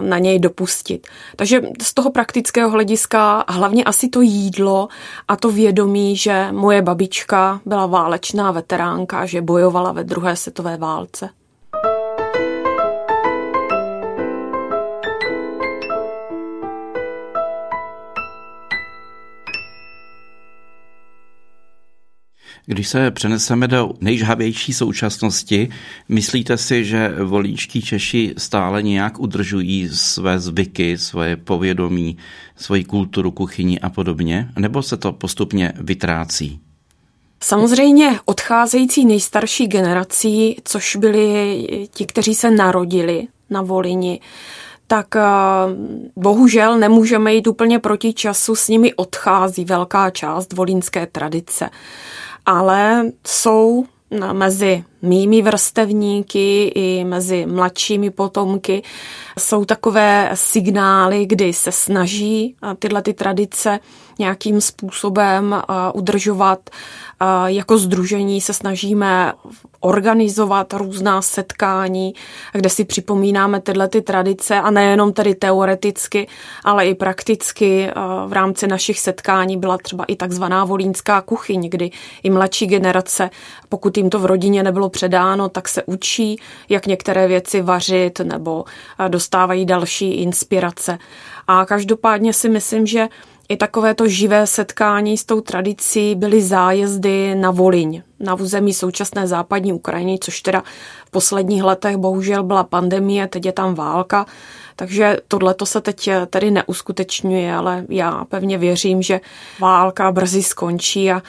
na 0.00 0.18
něj 0.18 0.38
dopustit. 0.38 1.06
Takže 1.36 1.62
z 1.82 1.94
toho 1.94 2.10
praktického 2.10 2.70
hlediska 2.70 3.44
hlavně 3.48 3.84
asi 3.84 4.08
to 4.08 4.20
jídlo 4.20 4.88
a 5.28 5.36
to 5.36 5.50
vědomí, 5.50 6.16
že 6.16 6.48
moje 6.52 6.82
babička 6.82 7.60
byla 7.66 7.86
válečná 7.86 8.50
veteránka, 8.50 9.26
že 9.26 9.42
bojovala 9.42 9.92
ve 9.92 10.04
druhé 10.04 10.36
světové 10.36 10.76
válce. 10.76 11.28
Když 22.66 22.88
se 22.88 23.10
přeneseme 23.10 23.68
do 23.68 23.90
nejžhavější 24.00 24.72
současnosti, 24.72 25.68
myslíte 26.08 26.58
si, 26.58 26.84
že 26.84 27.14
volíčtí 27.24 27.82
Češi 27.82 28.34
stále 28.38 28.82
nějak 28.82 29.20
udržují 29.20 29.88
své 29.92 30.38
zvyky, 30.38 30.98
svoje 30.98 31.36
povědomí, 31.36 32.16
svoji 32.56 32.84
kulturu, 32.84 33.30
kuchyni 33.30 33.80
a 33.80 33.90
podobně? 33.90 34.48
Nebo 34.58 34.82
se 34.82 34.96
to 34.96 35.12
postupně 35.12 35.72
vytrácí? 35.76 36.60
Samozřejmě 37.42 38.18
odcházející 38.24 39.04
nejstarší 39.04 39.66
generací, 39.66 40.56
což 40.64 40.96
byli 40.96 41.88
ti, 41.90 42.06
kteří 42.06 42.34
se 42.34 42.50
narodili 42.50 43.26
na 43.50 43.62
Volini, 43.62 44.20
tak 44.86 45.16
eh, 45.16 45.22
bohužel 46.16 46.78
nemůžeme 46.78 47.34
jít 47.34 47.46
úplně 47.46 47.78
proti 47.78 48.12
času, 48.12 48.54
s 48.54 48.68
nimi 48.68 48.94
odchází 48.94 49.64
velká 49.64 50.10
část 50.10 50.52
volínské 50.52 51.06
tradice 51.06 51.70
ale 52.46 53.04
jsou 53.26 53.84
mezi 54.32 54.84
mými 55.04 55.42
vrstevníky 55.42 56.72
i 56.74 57.04
mezi 57.04 57.46
mladšími 57.46 58.10
potomky 58.10 58.82
jsou 59.38 59.64
takové 59.64 60.30
signály, 60.34 61.26
kdy 61.26 61.52
se 61.52 61.72
snaží 61.72 62.56
tyhle 62.78 63.02
ty 63.02 63.14
tradice 63.14 63.80
nějakým 64.18 64.60
způsobem 64.60 65.62
udržovat. 65.94 66.70
Jako 67.46 67.78
združení 67.78 68.40
se 68.40 68.52
snažíme 68.52 69.32
organizovat 69.80 70.72
různá 70.72 71.22
setkání, 71.22 72.14
kde 72.52 72.70
si 72.70 72.84
připomínáme 72.84 73.60
tyhle 73.60 73.88
ty 73.88 74.02
tradice 74.02 74.60
a 74.60 74.70
nejenom 74.70 75.12
tedy 75.12 75.34
teoreticky, 75.34 76.28
ale 76.64 76.86
i 76.86 76.94
prakticky. 76.94 77.90
V 78.26 78.32
rámci 78.32 78.66
našich 78.66 79.00
setkání 79.00 79.56
byla 79.56 79.78
třeba 79.78 80.04
i 80.04 80.16
takzvaná 80.16 80.64
volínská 80.64 81.20
kuchyň, 81.20 81.70
kdy 81.70 81.90
i 82.22 82.30
mladší 82.30 82.66
generace, 82.66 83.30
pokud 83.68 83.96
jim 83.96 84.10
to 84.10 84.18
v 84.18 84.26
rodině 84.26 84.62
nebylo 84.62 84.88
předáno, 84.94 85.48
tak 85.48 85.68
se 85.68 85.82
učí, 85.82 86.40
jak 86.68 86.86
některé 86.86 87.28
věci 87.28 87.62
vařit 87.62 88.20
nebo 88.20 88.64
dostávají 89.08 89.66
další 89.66 90.14
inspirace. 90.14 90.98
A 91.48 91.66
každopádně 91.66 92.32
si 92.32 92.48
myslím, 92.48 92.86
že 92.86 93.08
i 93.48 93.56
takovéto 93.56 94.08
živé 94.08 94.46
setkání 94.46 95.18
s 95.18 95.24
tou 95.24 95.40
tradicí 95.40 96.14
byly 96.14 96.42
zájezdy 96.42 97.34
na 97.34 97.50
Voliň, 97.50 98.02
na 98.20 98.34
území 98.34 98.74
současné 98.74 99.26
západní 99.26 99.72
Ukrajiny, 99.72 100.18
což 100.18 100.40
teda 100.40 100.62
v 101.06 101.10
posledních 101.10 101.62
letech 101.62 101.96
bohužel 101.96 102.42
byla 102.42 102.64
pandemie, 102.64 103.28
teď 103.28 103.46
je 103.46 103.52
tam 103.52 103.74
válka, 103.74 104.26
takže 104.76 105.16
tohle 105.28 105.54
se 105.64 105.80
teď 105.80 106.10
tedy 106.30 106.50
neuskutečňuje, 106.50 107.54
ale 107.54 107.84
já 107.88 108.24
pevně 108.24 108.58
věřím, 108.58 109.02
že 109.02 109.20
válka 109.60 110.12
brzy 110.12 110.42
skončí 110.42 111.10
a, 111.10 111.22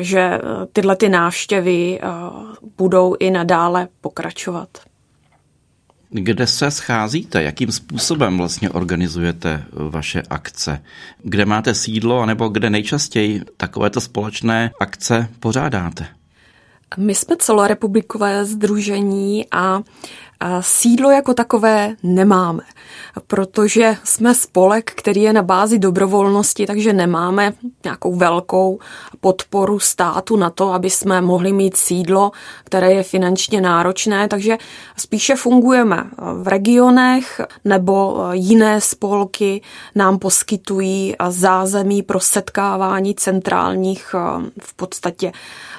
že 0.00 0.40
tyhle 0.72 0.96
ty 0.96 1.08
návštěvy 1.08 2.00
budou 2.76 3.14
i 3.20 3.30
nadále 3.30 3.88
pokračovat. 4.00 4.68
Kde 6.16 6.46
se 6.46 6.70
scházíte? 6.70 7.42
Jakým 7.42 7.72
způsobem 7.72 8.38
vlastně 8.38 8.70
organizujete 8.70 9.64
vaše 9.72 10.22
akce? 10.30 10.82
Kde 11.22 11.44
máte 11.44 11.74
sídlo, 11.74 12.20
anebo 12.20 12.48
kde 12.48 12.70
nejčastěji 12.70 13.42
takovéto 13.56 14.00
společné 14.00 14.70
akce 14.80 15.28
pořádáte? 15.40 16.06
My 16.96 17.14
jsme 17.14 17.36
celorepublikové 17.36 18.44
združení 18.44 19.46
a 19.52 19.82
Sídlo 20.60 21.10
jako 21.10 21.34
takové 21.34 21.96
nemáme, 22.02 22.62
protože 23.26 23.96
jsme 24.04 24.34
spolek, 24.34 24.92
který 24.94 25.22
je 25.22 25.32
na 25.32 25.42
bázi 25.42 25.78
dobrovolnosti, 25.78 26.66
takže 26.66 26.92
nemáme 26.92 27.52
nějakou 27.84 28.14
velkou 28.14 28.78
podporu 29.20 29.78
státu 29.78 30.36
na 30.36 30.50
to, 30.50 30.72
aby 30.72 30.90
jsme 30.90 31.20
mohli 31.20 31.52
mít 31.52 31.76
sídlo, 31.76 32.32
které 32.64 32.92
je 32.92 33.02
finančně 33.02 33.60
náročné, 33.60 34.28
takže 34.28 34.58
spíše 34.96 35.36
fungujeme 35.36 36.04
v 36.42 36.48
regionech 36.48 37.40
nebo 37.64 38.18
jiné 38.32 38.80
spolky 38.80 39.62
nám 39.94 40.18
poskytují 40.18 41.14
zázemí 41.28 42.02
pro 42.02 42.20
setkávání 42.20 43.14
centrálních 43.14 44.14
v 44.60 44.74
podstatě 44.74 45.32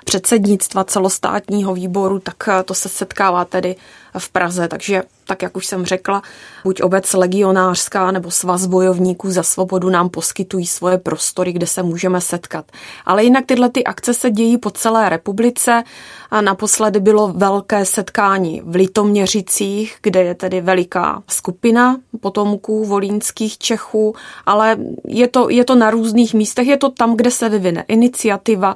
předsednictva 0.06 0.84
celostátního 0.84 1.74
výboru, 1.74 2.20
tak 2.20 2.50
to 2.66 2.74
se 2.74 2.90
setkává 2.90 3.46
tedy 3.46 3.76
v 4.20 4.30
Praze, 4.30 4.68
takže 4.68 5.04
tak 5.28 5.42
jak 5.42 5.58
už 5.58 5.66
jsem 5.66 5.86
řekla, 5.86 6.22
buď 6.64 6.82
obec 6.82 7.14
legionářská 7.14 8.12
nebo 8.12 8.32
svaz 8.32 8.66
bojovníků 8.66 9.32
za 9.32 9.44
svobodu 9.44 9.90
nám 9.90 10.10
poskytují 10.10 10.68
svoje 10.68 10.98
prostory, 10.98 11.54
kde 11.54 11.68
se 11.68 11.84
můžeme 11.84 12.22
setkat. 12.22 12.72
Ale 13.06 13.24
jinak 13.24 13.46
tyhle 13.46 13.70
ty 13.70 13.84
akce 13.84 14.14
se 14.14 14.32
dějí 14.32 14.58
po 14.58 14.72
celé 14.72 15.10
republice. 15.10 15.84
A 16.32 16.42
naposledy 16.42 17.00
bylo 17.00 17.28
velké 17.28 17.86
setkání 17.86 18.62
v 18.66 18.76
Litoměřicích, 18.76 19.98
kde 20.02 20.24
je 20.24 20.36
tedy 20.36 20.62
veliká 20.62 21.24
skupina 21.28 21.98
potomků 22.22 22.86
volínských 22.86 23.58
Čechů, 23.58 24.16
ale 24.46 24.78
je 25.08 25.28
to, 25.28 25.50
je 25.50 25.66
to 25.66 25.76
na 25.76 25.92
různých 25.92 26.34
místech, 26.34 26.68
je 26.68 26.78
to 26.78 26.90
tam, 26.90 27.16
kde 27.16 27.32
se 27.32 27.50
vyvine 27.50 27.86
iniciativa, 27.88 28.76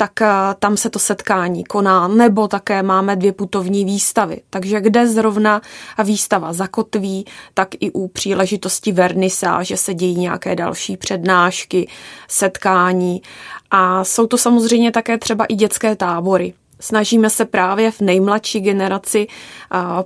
tak 0.00 0.22
eh, 0.22 0.28
tam 0.58 0.76
se 0.76 0.90
to 0.90 0.98
setkání 0.98 1.64
koná, 1.64 2.08
nebo 2.08 2.48
také 2.48 2.82
máme 2.82 3.16
dvě 3.16 3.32
putovní 3.32 3.84
výstavy. 3.84 4.40
Takže 4.50 4.80
kde 4.80 5.08
zrovna 5.08 5.60
výstava 6.04 6.52
zakotví, 6.52 7.24
tak 7.54 7.68
i 7.80 7.90
u 7.90 8.08
příležitosti 8.08 8.92
vernisáže 8.92 9.76
se 9.76 9.94
dějí 9.94 10.16
nějaké 10.16 10.56
další 10.56 10.96
přednášky, 10.96 11.88
setkání 12.28 13.22
a 13.70 14.04
jsou 14.04 14.26
to 14.26 14.38
samozřejmě 14.38 14.90
také 14.92 15.18
třeba 15.18 15.44
i 15.44 15.54
dětské 15.54 15.96
tábory. 15.96 16.54
Snažíme 16.80 17.30
se 17.30 17.44
právě 17.44 17.90
v 17.90 18.00
nejmladší 18.00 18.60
generaci 18.60 19.26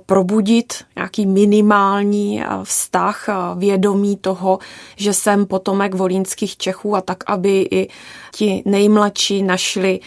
probudit 0.05 0.73
nějaký 0.95 1.25
minimální 1.25 2.43
vztah, 2.63 3.29
vědomí 3.57 4.17
toho, 4.17 4.59
že 4.95 5.13
jsem 5.13 5.45
potomek 5.45 5.95
volínských 5.95 6.57
Čechů 6.57 6.95
a 6.95 7.01
tak, 7.01 7.23
aby 7.27 7.67
i 7.71 7.87
ti 8.35 8.63
nejmladší 8.65 9.43
našli 9.43 9.99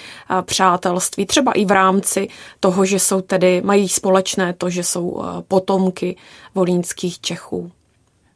přátelství, 0.42 1.26
třeba 1.26 1.52
i 1.52 1.64
v 1.64 1.70
rámci 1.70 2.28
toho, 2.60 2.84
že 2.84 2.98
jsou 2.98 3.20
tedy, 3.20 3.62
mají 3.64 3.88
společné 3.88 4.52
to, 4.52 4.70
že 4.70 4.84
jsou 4.84 5.24
potomky 5.48 6.16
volínských 6.54 7.20
Čechů. 7.20 7.70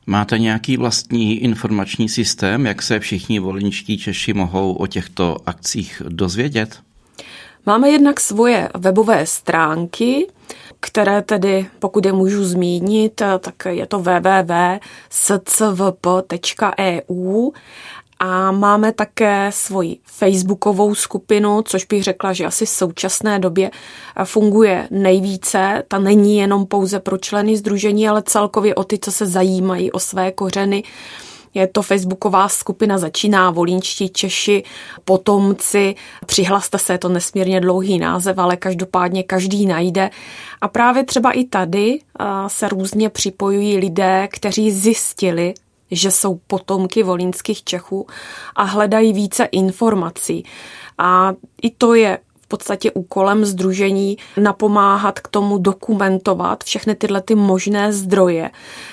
Máte 0.06 0.38
nějaký 0.38 0.76
vlastní 0.76 1.38
informační 1.38 2.08
systém, 2.08 2.66
jak 2.66 2.82
se 2.82 3.00
všichni 3.00 3.38
volínští 3.38 3.98
Češi 3.98 4.32
mohou 4.32 4.72
o 4.72 4.86
těchto 4.86 5.36
akcích 5.46 6.02
dozvědět? 6.08 6.80
Máme 7.66 7.90
jednak 7.90 8.20
svoje 8.20 8.68
webové 8.74 9.26
stránky, 9.26 10.26
které 10.80 11.22
tedy, 11.22 11.66
pokud 11.78 12.06
je 12.06 12.12
můžu 12.12 12.44
zmínit, 12.44 13.22
tak 13.40 13.54
je 13.68 13.86
to 13.86 13.98
www.scvp.eu 13.98 14.82
a 18.18 18.52
máme 18.52 18.92
také 18.92 19.50
svoji 19.52 19.98
facebookovou 20.04 20.94
skupinu, 20.94 21.62
což 21.62 21.84
bych 21.84 22.02
řekla, 22.02 22.32
že 22.32 22.46
asi 22.46 22.66
v 22.66 22.68
současné 22.68 23.38
době 23.38 23.70
funguje 24.24 24.88
nejvíce. 24.90 25.82
Ta 25.88 25.98
není 25.98 26.36
jenom 26.36 26.66
pouze 26.66 27.00
pro 27.00 27.18
členy 27.18 27.56
združení, 27.56 28.08
ale 28.08 28.22
celkově 28.22 28.74
o 28.74 28.84
ty, 28.84 28.98
co 28.98 29.12
se 29.12 29.26
zajímají 29.26 29.92
o 29.92 29.98
své 29.98 30.32
kořeny 30.32 30.82
je 31.54 31.66
to 31.66 31.82
facebooková 31.82 32.48
skupina 32.48 32.98
Začíná 32.98 33.50
volínčtí 33.50 34.08
Češi, 34.08 34.64
potomci. 35.04 35.94
Přihlaste 36.26 36.78
se, 36.78 36.92
je 36.92 36.98
to 36.98 37.08
nesmírně 37.08 37.60
dlouhý 37.60 37.98
název, 37.98 38.38
ale 38.38 38.56
každopádně 38.56 39.22
každý 39.22 39.66
najde. 39.66 40.10
A 40.60 40.68
právě 40.68 41.04
třeba 41.04 41.30
i 41.30 41.44
tady 41.44 41.98
se 42.46 42.68
různě 42.68 43.08
připojují 43.08 43.76
lidé, 43.76 44.28
kteří 44.32 44.70
zjistili, 44.70 45.54
že 45.90 46.10
jsou 46.10 46.40
potomky 46.46 47.02
volínských 47.02 47.64
Čechů 47.64 48.06
a 48.56 48.62
hledají 48.62 49.12
více 49.12 49.44
informací. 49.44 50.44
A 50.98 51.32
i 51.62 51.70
to 51.70 51.94
je 51.94 52.18
podstatě 52.52 52.90
úkolem 52.92 53.44
združení 53.44 54.18
napomáhat 54.36 55.20
k 55.20 55.28
tomu 55.28 55.58
dokumentovat 55.58 56.64
všechny 56.64 56.94
tyhle 56.94 57.20
ty 57.20 57.34
možné 57.34 57.92
zdroje, 57.92 58.50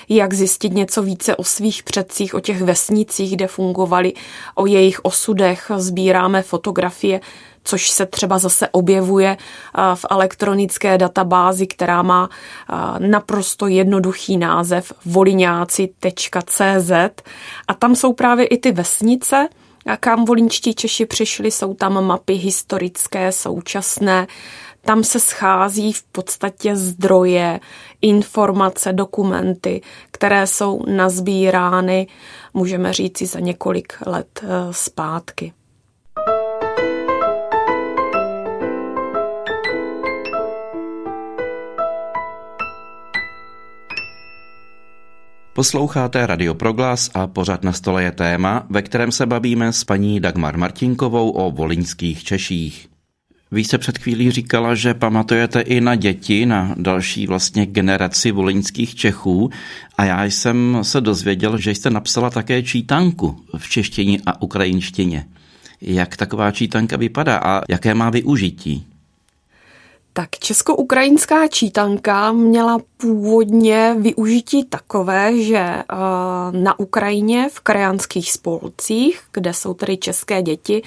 jak 0.08 0.34
zjistit 0.34 0.72
něco 0.72 1.02
více 1.02 1.36
o 1.36 1.44
svých 1.44 1.82
předcích, 1.82 2.34
o 2.34 2.40
těch 2.40 2.62
vesnicích, 2.62 3.36
kde 3.36 3.46
fungovali, 3.46 4.12
o 4.54 4.66
jejich 4.66 5.04
osudech, 5.04 5.70
sbíráme 5.76 6.42
fotografie, 6.42 7.20
což 7.64 7.90
se 7.90 8.06
třeba 8.06 8.38
zase 8.38 8.68
objevuje 8.68 9.36
v 9.94 10.06
elektronické 10.10 10.98
databázi, 10.98 11.66
která 11.66 12.02
má 12.02 12.28
naprosto 12.98 13.66
jednoduchý 13.66 14.36
název 14.36 14.92
voliňáci.cz 15.04 16.92
a 17.68 17.74
tam 17.78 17.94
jsou 17.94 18.12
právě 18.12 18.46
i 18.46 18.58
ty 18.58 18.72
vesnice, 18.72 19.48
kam 19.96 20.24
volinčtí 20.24 20.74
Češi 20.74 21.06
přišli, 21.06 21.50
jsou 21.50 21.74
tam 21.74 22.04
mapy 22.04 22.34
historické, 22.34 23.32
současné, 23.32 24.26
tam 24.80 25.04
se 25.04 25.20
schází 25.20 25.92
v 25.92 26.02
podstatě 26.02 26.76
zdroje, 26.76 27.60
informace, 28.02 28.92
dokumenty, 28.92 29.82
které 30.10 30.46
jsou 30.46 30.84
nazbírány, 30.86 32.06
můžeme 32.54 32.92
říci, 32.92 33.26
za 33.26 33.40
několik 33.40 33.92
let 34.06 34.40
eh, 34.42 34.48
zpátky. 34.70 35.52
Posloucháte 45.60 46.26
Radio 46.26 46.54
Proglas 46.54 47.10
a 47.14 47.26
pořád 47.26 47.64
na 47.64 47.72
stole 47.72 48.02
je 48.02 48.12
téma, 48.12 48.66
ve 48.70 48.82
kterém 48.82 49.12
se 49.12 49.26
bavíme 49.26 49.72
s 49.72 49.84
paní 49.84 50.20
Dagmar 50.20 50.56
Martinkovou 50.56 51.30
o 51.30 51.50
volinských 51.50 52.24
Češích. 52.24 52.88
Vy 53.50 53.64
jste 53.64 53.78
před 53.78 53.98
chvílí 53.98 54.30
říkala, 54.30 54.74
že 54.74 54.94
pamatujete 54.94 55.60
i 55.60 55.80
na 55.80 55.94
děti, 55.94 56.46
na 56.46 56.74
další 56.78 57.26
vlastně 57.26 57.66
generaci 57.66 58.30
volinských 58.30 58.94
Čechů 58.94 59.50
a 59.98 60.04
já 60.04 60.24
jsem 60.24 60.78
se 60.82 61.00
dozvěděl, 61.00 61.58
že 61.58 61.70
jste 61.70 61.90
napsala 61.90 62.30
také 62.30 62.62
čítanku 62.62 63.40
v 63.56 63.68
češtině 63.68 64.18
a 64.26 64.42
ukrajinštině. 64.42 65.26
Jak 65.80 66.16
taková 66.16 66.50
čítanka 66.50 66.96
vypadá 66.96 67.36
a 67.38 67.62
jaké 67.68 67.94
má 67.94 68.10
využití? 68.10 68.89
Tak 70.20 70.30
česko-ukrajinská 70.38 71.48
čítanka 71.48 72.32
měla 72.32 72.78
původně 72.96 73.96
využití 73.98 74.64
takové, 74.64 75.42
že 75.42 75.56
eh, 75.56 75.84
na 76.50 76.78
Ukrajině 76.78 77.48
v 77.52 77.60
krajanských 77.60 78.32
spolcích, 78.32 79.20
kde 79.32 79.54
jsou 79.54 79.74
tedy 79.74 79.96
české 79.96 80.42
děti, 80.42 80.82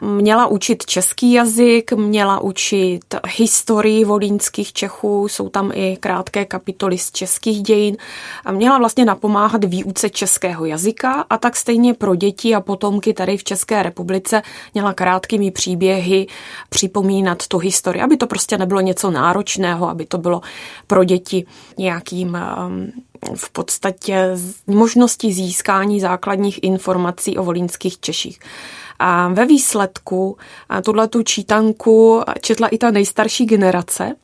měla 0.00 0.46
učit 0.46 0.86
český 0.86 1.32
jazyk, 1.32 1.92
měla 1.92 2.40
učit 2.40 3.14
historii 3.36 4.04
volínských 4.04 4.72
Čechů, 4.72 5.28
jsou 5.28 5.48
tam 5.48 5.70
i 5.74 5.96
krátké 5.96 6.44
kapitoly 6.44 6.98
z 6.98 7.10
českých 7.10 7.62
dějin 7.62 7.96
a 8.44 8.52
měla 8.52 8.78
vlastně 8.78 9.04
napomáhat 9.04 9.64
výuce 9.64 10.10
českého 10.10 10.64
jazyka 10.64 11.24
a 11.30 11.38
tak 11.38 11.56
stejně 11.56 11.94
pro 11.94 12.14
děti 12.14 12.54
a 12.54 12.60
potomky 12.60 13.14
tady 13.14 13.36
v 13.36 13.44
České 13.44 13.82
republice 13.82 14.42
měla 14.74 14.92
krátkými 14.92 15.50
příběhy 15.50 16.26
připomínat 16.68 17.46
tu 17.46 17.58
historii, 17.58 18.02
aby 18.02 18.16
to 18.16 18.26
prostě 18.26 18.58
nebylo 18.58 18.80
něco 18.80 19.10
náročného, 19.10 19.88
aby 19.88 20.06
to 20.06 20.18
bylo 20.18 20.40
pro 20.86 21.04
děti 21.04 21.46
nějakým 21.78 22.38
um, 22.66 22.92
v 23.34 23.50
podstatě 23.50 24.36
možnosti 24.66 25.32
získání 25.32 26.00
základních 26.00 26.62
informací 26.62 27.38
o 27.38 27.44
volínských 27.44 28.00
Češích. 28.00 28.38
A 28.98 29.28
ve 29.28 29.46
výsledku 29.46 30.36
tuhle 30.84 31.08
tu 31.08 31.22
čítanku 31.22 32.22
četla 32.40 32.68
i 32.68 32.78
ta 32.78 32.90
nejstarší 32.90 33.46
generace, 33.46 34.16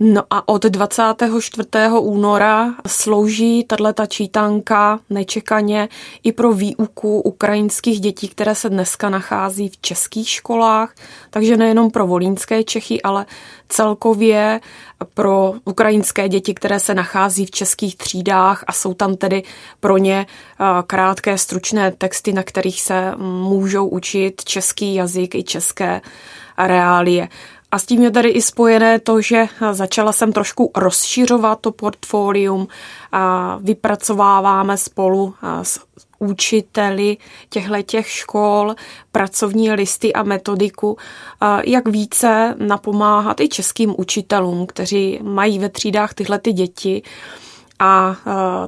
No 0.00 0.22
a 0.30 0.48
od 0.48 0.62
24. 0.62 1.68
února 2.00 2.74
slouží 2.86 3.64
tato 3.64 4.06
čítanka 4.06 5.00
nečekaně 5.10 5.88
i 6.22 6.32
pro 6.32 6.52
výuku 6.52 7.20
ukrajinských 7.20 8.00
dětí, 8.00 8.28
které 8.28 8.54
se 8.54 8.68
dneska 8.68 9.10
nachází 9.10 9.68
v 9.68 9.78
českých 9.80 10.28
školách, 10.28 10.94
takže 11.30 11.56
nejenom 11.56 11.90
pro 11.90 12.06
volínské 12.06 12.64
Čechy, 12.64 13.02
ale 13.02 13.26
celkově 13.68 14.60
pro 15.14 15.52
ukrajinské 15.64 16.28
děti, 16.28 16.54
které 16.54 16.80
se 16.80 16.94
nachází 16.94 17.46
v 17.46 17.50
českých 17.50 17.96
třídách 17.96 18.64
a 18.66 18.72
jsou 18.72 18.94
tam 18.94 19.16
tedy 19.16 19.42
pro 19.80 19.96
ně 19.96 20.26
krátké 20.86 21.38
stručné 21.38 21.92
texty, 21.92 22.32
na 22.32 22.42
kterých 22.42 22.80
se 22.80 23.14
můžou 23.18 23.88
učit 23.88 24.44
český 24.44 24.94
jazyk 24.94 25.34
i 25.34 25.42
české 25.42 26.00
reálie. 26.58 27.28
A 27.74 27.78
s 27.78 27.86
tím 27.86 28.02
je 28.02 28.10
tady 28.10 28.28
i 28.28 28.42
spojené 28.42 28.98
to, 28.98 29.20
že 29.20 29.46
začala 29.72 30.12
jsem 30.12 30.32
trošku 30.32 30.70
rozšiřovat 30.76 31.60
to 31.60 31.72
portfolium 31.72 32.68
a 33.12 33.56
vypracováváme 33.62 34.76
spolu 34.76 35.34
s 35.62 35.80
učiteli 36.18 37.16
těchto 37.50 37.82
těch 37.82 38.08
škol, 38.08 38.74
pracovní 39.12 39.72
listy 39.72 40.12
a 40.12 40.22
metodiku, 40.22 40.96
jak 41.64 41.88
více 41.88 42.54
napomáhat 42.58 43.40
i 43.40 43.48
českým 43.48 43.94
učitelům, 43.98 44.66
kteří 44.66 45.18
mají 45.22 45.58
ve 45.58 45.68
třídách 45.68 46.14
tyhle 46.14 46.38
ty 46.38 46.52
děti 46.52 47.02
a 47.78 48.16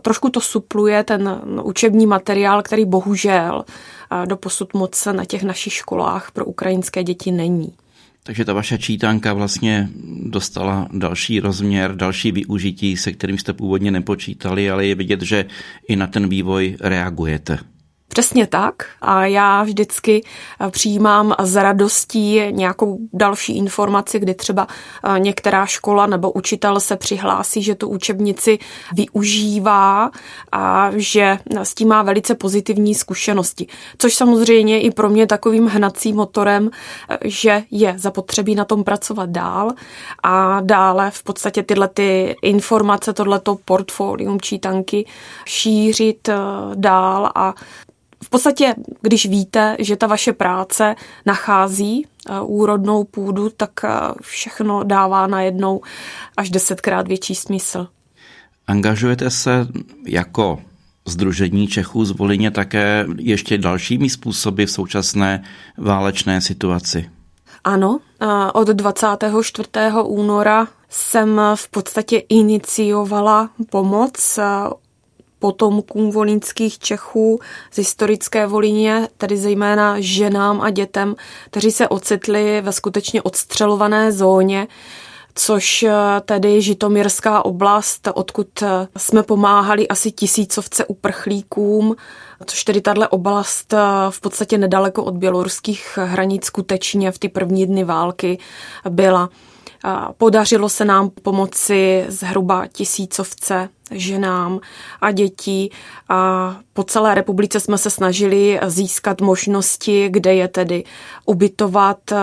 trošku 0.00 0.28
to 0.28 0.40
supluje 0.40 1.04
ten 1.04 1.42
učební 1.62 2.06
materiál, 2.06 2.62
který 2.62 2.84
bohužel 2.84 3.64
doposud 4.24 4.74
moc 4.74 5.04
na 5.12 5.24
těch 5.24 5.42
našich 5.42 5.72
školách 5.72 6.30
pro 6.30 6.44
ukrajinské 6.44 7.04
děti 7.04 7.32
není. 7.32 7.74
Takže 8.26 8.44
ta 8.44 8.52
vaše 8.52 8.78
čítanka 8.78 9.32
vlastně 9.32 9.88
dostala 10.22 10.88
další 10.92 11.40
rozměr, 11.40 11.96
další 11.96 12.32
využití, 12.32 12.96
se 12.96 13.12
kterým 13.12 13.38
jste 13.38 13.52
původně 13.52 13.90
nepočítali, 13.90 14.70
ale 14.70 14.86
je 14.86 14.94
vidět, 14.94 15.22
že 15.22 15.44
i 15.88 15.96
na 15.96 16.06
ten 16.06 16.28
vývoj 16.28 16.76
reagujete. 16.80 17.58
Přesně 18.08 18.46
tak. 18.46 18.74
A 19.00 19.26
já 19.26 19.62
vždycky 19.62 20.24
eh, 20.60 20.70
přijímám 20.70 21.34
s 21.38 21.56
radostí 21.56 22.40
nějakou 22.50 22.98
další 23.12 23.56
informaci, 23.56 24.18
kdy 24.18 24.34
třeba 24.34 24.66
eh, 25.04 25.20
některá 25.20 25.66
škola 25.66 26.06
nebo 26.06 26.32
učitel 26.32 26.80
se 26.80 26.96
přihlásí, 26.96 27.62
že 27.62 27.74
tu 27.74 27.88
učebnici 27.88 28.58
využívá 28.94 30.10
a 30.52 30.90
že 30.96 31.38
s 31.56 31.74
tím 31.74 31.88
má 31.88 32.02
velice 32.02 32.34
pozitivní 32.34 32.94
zkušenosti. 32.94 33.66
Což 33.98 34.14
samozřejmě 34.14 34.80
i 34.80 34.90
pro 34.90 35.08
mě 35.08 35.26
takovým 35.26 35.66
hnacím 35.66 36.16
motorem, 36.16 36.70
eh, 37.08 37.18
že 37.24 37.62
je 37.70 37.94
zapotřebí 37.98 38.54
na 38.54 38.64
tom 38.64 38.84
pracovat 38.84 39.30
dál 39.30 39.72
a 40.22 40.60
dále 40.60 41.10
v 41.10 41.22
podstatě 41.22 41.62
tyhle 41.62 41.88
ty 41.88 42.36
informace, 42.42 43.12
tohleto 43.12 43.58
portfolium 43.64 44.40
čítanky 44.40 45.06
šířit 45.44 46.28
dál 46.74 47.30
a 47.34 47.54
v 48.26 48.30
podstatě, 48.30 48.74
když 49.00 49.26
víte, 49.26 49.76
že 49.78 49.96
ta 49.96 50.06
vaše 50.06 50.32
práce 50.32 50.94
nachází 51.26 52.06
eh, 52.06 52.40
úrodnou 52.40 53.04
půdu, 53.04 53.50
tak 53.56 53.70
eh, 53.84 53.90
všechno 54.22 54.82
dává 54.82 55.26
najednou 55.26 55.80
až 56.36 56.50
desetkrát 56.50 57.08
větší 57.08 57.34
smysl. 57.34 57.86
Angažujete 58.66 59.30
se 59.30 59.66
jako 60.06 60.58
Združení 61.08 61.66
Čechů 61.68 62.04
z 62.04 62.10
Volině 62.10 62.50
také 62.50 63.06
ještě 63.18 63.58
dalšími 63.58 64.10
způsoby 64.10 64.64
v 64.64 64.70
současné 64.70 65.44
válečné 65.78 66.40
situaci? 66.40 67.10
Ano, 67.64 67.98
eh, 68.20 68.26
od 68.52 68.68
24. 68.68 69.68
února 70.04 70.68
jsem 70.90 71.40
v 71.54 71.68
podstatě 71.68 72.18
iniciovala 72.18 73.50
pomoc 73.70 74.38
potomkům 75.46 76.10
volínských 76.10 76.78
Čechů 76.78 77.40
z 77.72 77.78
historické 77.78 78.46
Volíně, 78.46 79.08
tedy 79.18 79.36
zejména 79.36 79.96
ženám 79.98 80.60
a 80.60 80.70
dětem, 80.70 81.16
kteří 81.50 81.70
se 81.70 81.88
ocitli 81.88 82.60
ve 82.60 82.72
skutečně 82.72 83.22
odstřelované 83.22 84.12
zóně, 84.12 84.68
což 85.34 85.82
eh, 85.82 85.92
tedy 86.24 86.62
Žitomírská 86.62 87.44
oblast, 87.44 88.08
odkud 88.14 88.62
eh, 88.62 88.88
jsme 88.96 89.22
pomáhali 89.22 89.88
asi 89.88 90.10
tisícovce 90.10 90.84
uprchlíkům, 90.84 91.96
což 92.46 92.64
tedy 92.64 92.80
tahle 92.80 93.08
oblast 93.08 93.72
eh, 93.72 93.78
v 94.10 94.20
podstatě 94.20 94.58
nedaleko 94.58 95.04
od 95.04 95.14
běloruských 95.14 95.98
hranic 96.02 96.44
skutečně 96.44 97.12
v 97.12 97.18
ty 97.18 97.28
první 97.28 97.66
dny 97.66 97.84
války 97.84 98.38
byla. 98.88 99.30
Podařilo 100.16 100.68
se 100.68 100.84
nám 100.84 101.10
pomoci 101.22 102.04
zhruba 102.08 102.66
tisícovce 102.66 103.68
ženám 103.90 104.60
a 105.00 105.10
dětí 105.10 105.70
a 106.08 106.56
po 106.72 106.84
celé 106.84 107.14
republice 107.14 107.60
jsme 107.60 107.78
se 107.78 107.90
snažili 107.90 108.60
získat 108.66 109.20
možnosti, 109.20 110.08
kde 110.08 110.34
je 110.34 110.48
tedy 110.48 110.84
ubytovat 111.26 112.12
eh, 112.12 112.16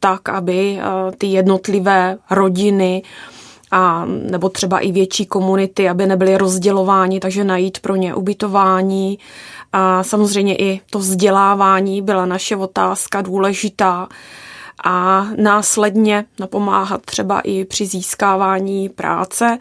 tak, 0.00 0.28
aby 0.28 0.78
eh, 0.80 1.12
ty 1.18 1.26
jednotlivé 1.26 2.18
rodiny 2.30 3.02
a 3.70 4.04
nebo 4.06 4.48
třeba 4.48 4.78
i 4.78 4.92
větší 4.92 5.26
komunity, 5.26 5.88
aby 5.88 6.06
nebyly 6.06 6.36
rozdělováni, 6.36 7.20
takže 7.20 7.44
najít 7.44 7.78
pro 7.78 7.96
ně 7.96 8.14
ubytování. 8.14 9.18
A 9.72 10.02
samozřejmě 10.02 10.56
i 10.56 10.80
to 10.90 10.98
vzdělávání 10.98 12.02
byla 12.02 12.26
naše 12.26 12.56
otázka 12.56 13.22
důležitá 13.22 14.08
a 14.84 15.26
následně 15.36 16.24
napomáhat 16.38 17.02
třeba 17.02 17.40
i 17.40 17.64
při 17.64 17.86
získávání 17.86 18.88
práce, 18.88 19.58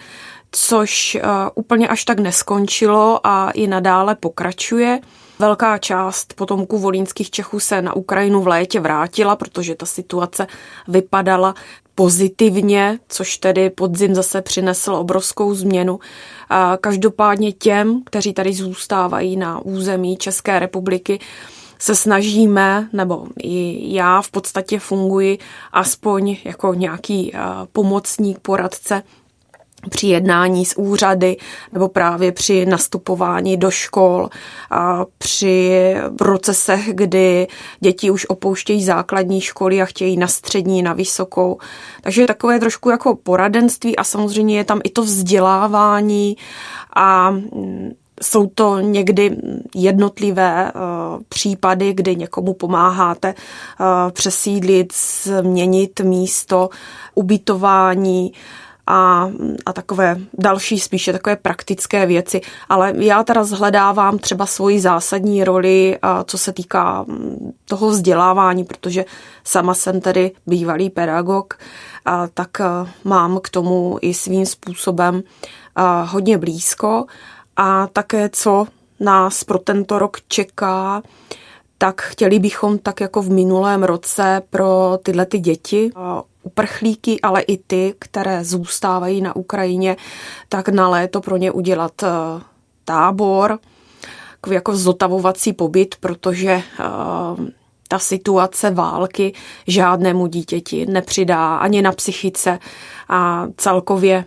což 0.52 1.18
uh, 1.24 1.30
úplně 1.56 1.88
až 1.88 2.06
tak 2.06 2.20
neskončilo 2.20 3.28
a 3.28 3.52
i 3.52 3.68
nadále 3.68 4.16
pokračuje. 4.16 5.00
Velká 5.40 5.78
část 5.78 6.34
potomků 6.34 6.78
volínských 6.78 7.32
Čechů 7.32 7.60
se 7.60 7.82
na 7.82 7.96
Ukrajinu 7.96 8.42
v 8.42 8.48
létě 8.48 8.80
vrátila, 8.80 9.36
protože 9.36 9.76
ta 9.76 9.86
situace 9.86 10.48
vypadala 10.88 11.56
pozitivně, 11.96 13.00
což 13.10 13.38
tedy 13.38 13.70
podzim 13.70 14.16
zase 14.16 14.42
přinesl 14.42 14.96
obrovskou 14.96 15.56
změnu. 15.56 16.00
Každopádně 16.82 17.52
těm, 17.52 18.02
kteří 18.06 18.34
tady 18.34 18.54
zůstávají 18.54 19.38
na 19.38 19.60
území 19.60 20.18
České 20.18 20.60
republiky, 20.60 21.20
se 21.80 21.96
snažíme, 21.96 22.90
nebo 22.94 23.28
i 23.44 23.80
já 23.96 24.22
v 24.22 24.32
podstatě 24.32 24.80
funguji 24.80 25.38
aspoň 25.74 26.38
jako 26.46 26.74
nějaký 26.74 27.32
uh, 27.34 27.40
pomocník, 27.72 28.40
poradce 28.40 29.04
při 29.90 30.08
jednání 30.08 30.66
s 30.66 30.78
úřady 30.78 31.38
nebo 31.74 31.88
právě 31.88 32.32
při 32.32 32.66
nastupování 32.66 33.58
do 33.58 33.72
škol 33.72 34.30
a 34.72 35.06
při 35.18 35.96
procesech, 36.18 36.90
kdy 36.94 37.48
děti 37.80 38.12
už 38.12 38.26
opouštějí 38.26 38.84
základní 38.84 39.42
školy 39.42 39.82
a 39.82 39.86
chtějí 39.86 40.18
na 40.18 40.28
střední, 40.28 40.82
na 40.82 40.94
vysokou. 40.94 41.58
Takže 42.02 42.28
takové 42.28 42.60
trošku 42.60 42.90
jako 42.90 43.16
poradenství 43.16 43.96
a 43.96 44.04
samozřejmě 44.04 44.58
je 44.58 44.64
tam 44.64 44.82
i 44.84 44.90
to 44.90 45.02
vzdělávání 45.02 46.38
a 46.94 47.32
mm, 47.32 47.92
jsou 48.22 48.48
to 48.48 48.80
někdy 48.80 49.38
jednotlivé 49.76 50.72
uh, 50.76 50.82
případy, 51.30 51.94
kdy 51.94 52.16
někomu 52.16 52.54
pomáháte 52.54 53.34
uh, 53.34 54.12
přesídlit, 54.12 54.94
změnit 55.24 56.00
místo, 56.00 56.70
ubytování, 57.16 58.34
a, 58.92 59.30
a 59.66 59.74
takové 59.74 60.18
další 60.38 60.80
spíše 60.80 61.14
takové 61.14 61.36
praktické 61.36 62.06
věci. 62.06 62.42
Ale 62.70 62.94
já 62.98 63.24
teda 63.24 63.44
zhledávám 63.44 64.18
třeba 64.18 64.46
svoji 64.46 64.80
zásadní 64.80 65.44
roli, 65.44 66.00
co 66.26 66.38
se 66.38 66.54
týká 66.54 67.06
mm, 67.08 67.52
toho 67.66 67.90
vzdělávání, 67.90 68.64
protože 68.64 69.06
sama 69.44 69.74
jsem 69.74 70.02
tedy 70.02 70.32
bývalý 70.48 70.90
pedagog, 70.90 71.54
a 72.06 72.28
tak 72.28 72.50
mám 73.04 73.40
k 73.44 73.50
tomu 73.50 73.98
i 74.02 74.14
svým 74.14 74.46
způsobem 74.46 75.24
hodně 76.06 76.38
blízko. 76.38 77.06
A 77.62 77.88
také 77.88 78.30
co 78.34 78.68
nás 79.00 79.44
pro 79.44 79.60
tento 79.60 80.00
rok 80.00 80.18
čeká, 80.28 81.02
tak 81.78 82.02
chtěli 82.02 82.40
bychom 82.40 82.78
tak 82.78 83.02
jako 83.02 83.22
v 83.22 83.30
minulém 83.30 83.84
roce 83.84 84.42
pro 84.50 85.00
tyhle 85.04 85.26
ty 85.26 85.40
děti 85.40 85.92
uprchlíky, 86.44 87.22
ale 87.22 87.42
i 87.42 87.58
ty, 87.58 87.94
které 88.00 88.44
zůstávají 88.44 89.22
na 89.22 89.36
Ukrajině, 89.36 89.98
tak 90.50 90.70
na 90.70 90.90
léto 90.90 91.22
pro 91.22 91.38
ně 91.38 91.52
udělat 91.52 92.04
eh, 92.04 92.08
tábor, 92.86 93.60
jako 94.52 94.76
zotavovací 94.76 95.54
pobyt, 95.54 95.96
protože 96.00 96.52
eh, 96.52 96.64
ta 97.88 98.00
situace 98.00 98.72
války 98.72 99.34
žádnému 99.68 100.28
dítěti 100.28 100.86
nepřidá 100.86 101.56
ani 101.56 101.82
na 101.82 101.92
psychice 101.92 102.60
a 103.10 103.48
celkově 103.58 104.26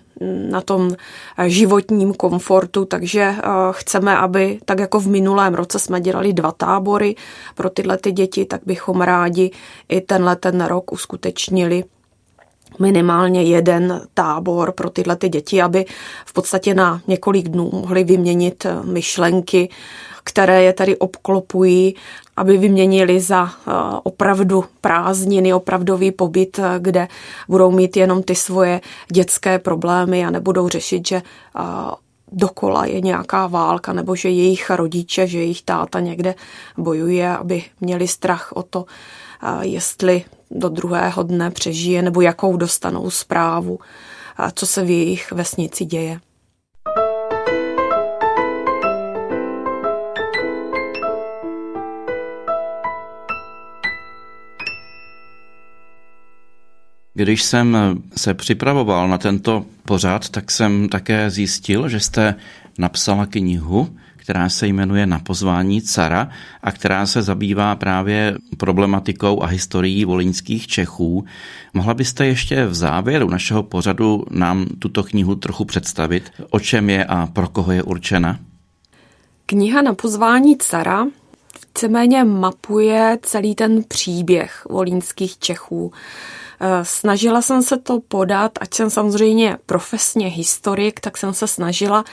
na 0.51 0.61
tom 0.61 0.91
životním 1.47 2.15
komfortu, 2.15 2.85
takže 2.85 3.21
eh, 3.21 3.43
chceme, 3.71 4.17
aby 4.17 4.61
tak 4.65 4.81
jako 4.81 5.01
v 5.01 5.07
minulém 5.07 5.55
roce 5.55 5.79
jsme 5.79 6.01
dělali 6.01 6.33
dva 6.33 6.53
tábory 6.53 7.15
pro 7.55 7.71
tyhle 7.71 7.99
ty 7.99 8.13
děti, 8.13 8.45
tak 8.45 8.61
bychom 8.67 9.01
rádi 9.01 9.51
i 9.89 10.01
tenhle 10.01 10.37
ten 10.37 10.65
rok 10.65 10.93
uskutečnili 10.93 11.85
minimálně 12.79 13.43
jeden 13.43 14.01
tábor 14.15 14.73
pro 14.73 14.91
tyhle 14.91 15.17
ty 15.17 15.29
děti, 15.29 15.63
aby 15.63 15.85
v 16.27 16.33
podstatě 16.33 16.75
na 16.75 17.01
několik 17.07 17.49
dnů 17.49 17.71
mohli 17.73 18.05
vyměnit 18.05 18.67
eh, 18.67 18.83
myšlenky, 18.83 19.69
které 20.25 20.63
je 20.63 20.73
tady 20.73 20.97
obklopují, 20.97 21.95
aby 22.37 22.57
vyměnili 22.59 23.21
za 23.21 23.47
eh, 23.47 23.71
opravdu 24.03 24.65
prázdniny, 24.81 25.55
opravdový 25.55 26.13
pobyt, 26.13 26.59
eh, 26.59 26.79
kde 26.79 27.09
budou 27.49 27.71
mít 27.71 27.97
jenom 27.97 28.23
ty 28.23 28.35
svoje 28.35 28.81
dětské 29.13 29.59
problémy 29.59 30.25
a 30.25 30.31
nebudou 30.31 30.69
řešit, 30.69 31.09
že 31.09 31.23
dokola 32.33 32.87
je 32.87 33.01
nějaká 33.01 33.47
válka 33.47 33.93
nebo 33.93 34.17
že 34.17 34.29
jejich 34.29 34.71
rodiče, 34.71 35.27
že 35.27 35.39
jejich 35.39 35.63
táta 35.63 36.01
někde 36.01 36.35
bojuje, 36.79 37.37
aby 37.37 37.65
měli 37.81 38.09
strach 38.09 38.53
o 38.55 38.63
to, 38.63 38.85
jestli 39.61 40.25
do 40.53 40.69
druhého 40.69 41.23
dne 41.23 41.51
přežije 41.51 42.03
nebo 42.03 42.21
jakou 42.21 42.57
dostanou 42.57 43.11
zprávu, 43.11 43.79
a 44.37 44.51
co 44.51 44.67
se 44.67 44.85
v 44.85 44.91
jejich 44.91 45.33
vesnici 45.33 45.85
děje. 45.85 46.21
Když 57.15 57.43
jsem 57.43 57.77
se 58.17 58.35
připravoval 58.35 59.09
na 59.09 59.19
tento 59.19 59.65
pořad, 59.85 60.29
tak 60.29 60.51
jsem 60.51 60.89
také 60.89 61.31
zjistil, 61.31 61.89
že 61.89 62.01
jste 62.01 62.35
napsala 62.79 63.27
knihu, 63.27 63.97
která 64.23 64.49
se 64.49 64.67
jmenuje 64.67 65.07
Na 65.07 65.19
pozvání 65.19 65.83
cara 65.83 66.29
a 66.63 66.73
která 66.73 67.07
se 67.07 67.23
zabývá 67.23 67.77
právě 67.77 68.37
problematikou 68.57 69.43
a 69.43 69.47
historií 69.47 70.05
volinských 70.05 70.67
Čechů. 70.67 71.25
Mohla 71.75 71.95
byste 71.95 72.27
ještě 72.27 72.67
v 72.67 72.75
závěru 72.75 73.31
našeho 73.31 73.63
pořadu 73.63 74.25
nám 74.31 74.67
tuto 74.79 75.03
knihu 75.03 75.35
trochu 75.35 75.65
představit? 75.65 76.31
O 76.51 76.61
čem 76.61 76.91
je 76.91 77.05
a 77.05 77.27
pro 77.27 77.49
koho 77.49 77.73
je 77.73 77.83
určena? 77.83 78.39
Kniha 79.47 79.83
Na 79.83 79.95
pozvání 79.95 80.57
cara 80.57 81.07
víceméně 81.75 82.25
mapuje 82.25 83.19
celý 83.23 83.55
ten 83.55 83.85
příběh 83.89 84.67
volínských 84.71 85.39
Čechů. 85.39 85.93
Eh, 86.65 86.85
snažila 86.85 87.43
jsem 87.43 87.63
se 87.63 87.77
to 87.77 88.01
podat, 88.01 88.53
ať 88.61 88.75
jsem 88.75 88.91
samozřejmě 88.91 89.59
profesně 89.67 90.27
historik, 90.27 91.01
tak 91.01 91.17
jsem 91.17 91.35
se 91.35 91.47
snažila 91.47 92.05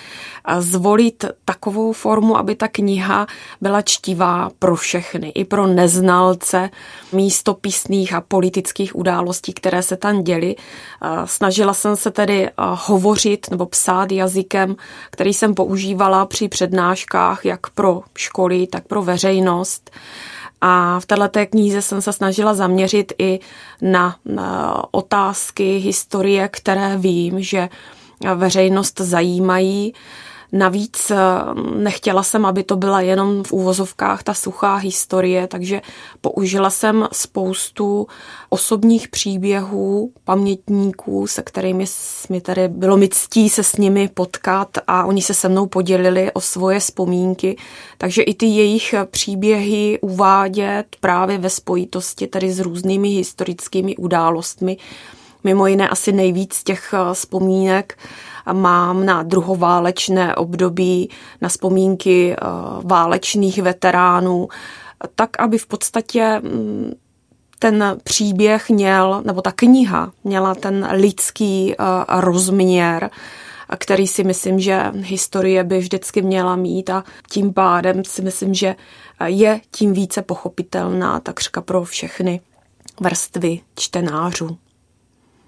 eh, 0.47 0.61
zvolit 0.61 1.25
takovou 1.45 1.93
formu, 1.93 2.37
aby 2.37 2.55
ta 2.55 2.67
kniha 2.67 3.27
byla 3.61 3.81
čtivá 3.81 4.49
pro 4.59 4.75
všechny, 4.75 5.29
i 5.29 5.45
pro 5.45 5.67
neznalce 5.67 6.69
místopisných 7.11 8.13
a 8.13 8.21
politických 8.21 8.95
událostí, 8.95 9.53
které 9.53 9.81
se 9.81 9.97
tam 9.97 10.23
děly. 10.23 10.55
Eh, 10.55 11.07
snažila 11.25 11.73
jsem 11.73 11.95
se 11.95 12.11
tedy 12.11 12.49
hovořit 12.57 13.47
nebo 13.51 13.65
psát 13.65 14.11
jazykem, 14.11 14.75
který 15.09 15.33
jsem 15.33 15.55
používala 15.55 16.25
při 16.25 16.47
přednáškách 16.47 17.45
jak 17.45 17.69
pro 17.69 18.01
školy, 18.15 18.67
tak 18.67 18.87
pro 18.87 19.01
veřejnost. 19.01 19.91
A 20.61 20.99
v 20.99 21.05
této 21.05 21.45
knize 21.45 21.81
jsem 21.81 22.01
se 22.01 22.13
snažila 22.13 22.53
zaměřit 22.53 23.13
i 23.17 23.39
na, 23.81 24.15
na 24.25 24.83
otázky 24.91 25.77
historie, 25.77 26.47
které 26.47 26.97
vím, 26.97 27.41
že 27.43 27.69
veřejnost 28.35 28.99
zajímají. 28.99 29.93
Navíc 30.51 31.11
eh, 31.11 31.15
nechtěla 31.75 32.23
jsem, 32.23 32.45
aby 32.45 32.63
to 32.63 32.75
byla 32.75 33.01
jenom 33.01 33.43
v 33.43 33.51
úvozovkách 33.51 34.23
ta 34.23 34.33
suchá 34.33 34.75
historie, 34.75 35.47
takže 35.47 35.81
použila 36.21 36.69
jsem 36.69 37.07
spoustu 37.11 38.07
osobních 38.49 39.07
příběhů 39.07 40.11
pamětníků, 40.23 41.27
se 41.27 41.41
kterými 41.41 41.85
mi 42.29 42.41
tady 42.41 42.67
bylo 42.67 42.97
mi 42.97 43.09
ctí 43.09 43.49
se 43.49 43.63
s 43.63 43.77
nimi 43.77 44.09
potkat 44.13 44.77
a 44.87 45.05
oni 45.05 45.21
se 45.21 45.33
se 45.33 45.49
mnou 45.49 45.65
podělili 45.67 46.31
o 46.31 46.41
svoje 46.41 46.79
vzpomínky, 46.79 47.57
takže 47.97 48.21
i 48.21 48.33
ty 48.33 48.45
jejich 48.45 48.95
příběhy 49.11 49.99
uvádět 50.01 50.95
právě 50.99 51.37
ve 51.37 51.49
spojitosti 51.49 52.27
tady 52.27 52.51
s 52.51 52.59
různými 52.59 53.09
historickými 53.09 53.97
událostmi, 53.97 54.77
mimo 55.43 55.67
jiné 55.67 55.89
asi 55.89 56.11
nejvíc 56.11 56.63
těch 56.63 56.93
eh, 56.93 57.13
vzpomínek 57.13 57.97
mám 58.53 59.05
na 59.05 59.23
druhoválečné 59.23 60.35
období, 60.35 61.09
na 61.41 61.49
vzpomínky 61.49 62.33
eh, 62.33 62.45
válečných 62.83 63.61
veteránů, 63.61 64.47
tak 65.15 65.29
aby 65.39 65.57
v 65.57 65.67
podstatě 65.67 66.39
mm, 66.43 66.91
ten 67.59 67.97
příběh 68.03 68.69
měl, 68.69 69.21
nebo 69.25 69.41
ta 69.41 69.51
kniha 69.51 70.11
měla 70.23 70.55
ten 70.55 70.87
lidský 70.91 71.73
eh, 71.73 71.83
rozměr, 72.07 73.09
který 73.77 74.07
si 74.07 74.23
myslím, 74.23 74.59
že 74.59 74.91
historie 74.93 75.63
by 75.63 75.77
vždycky 75.77 76.21
měla 76.21 76.55
mít 76.55 76.89
a 76.89 77.03
tím 77.31 77.53
pádem 77.53 78.03
si 78.05 78.21
myslím, 78.21 78.53
že 78.53 78.75
je 79.25 79.61
tím 79.71 79.93
více 79.93 80.21
pochopitelná 80.21 81.19
takřka 81.19 81.61
pro 81.61 81.83
všechny 81.83 82.41
vrstvy 83.01 83.59
čtenářů. 83.75 84.57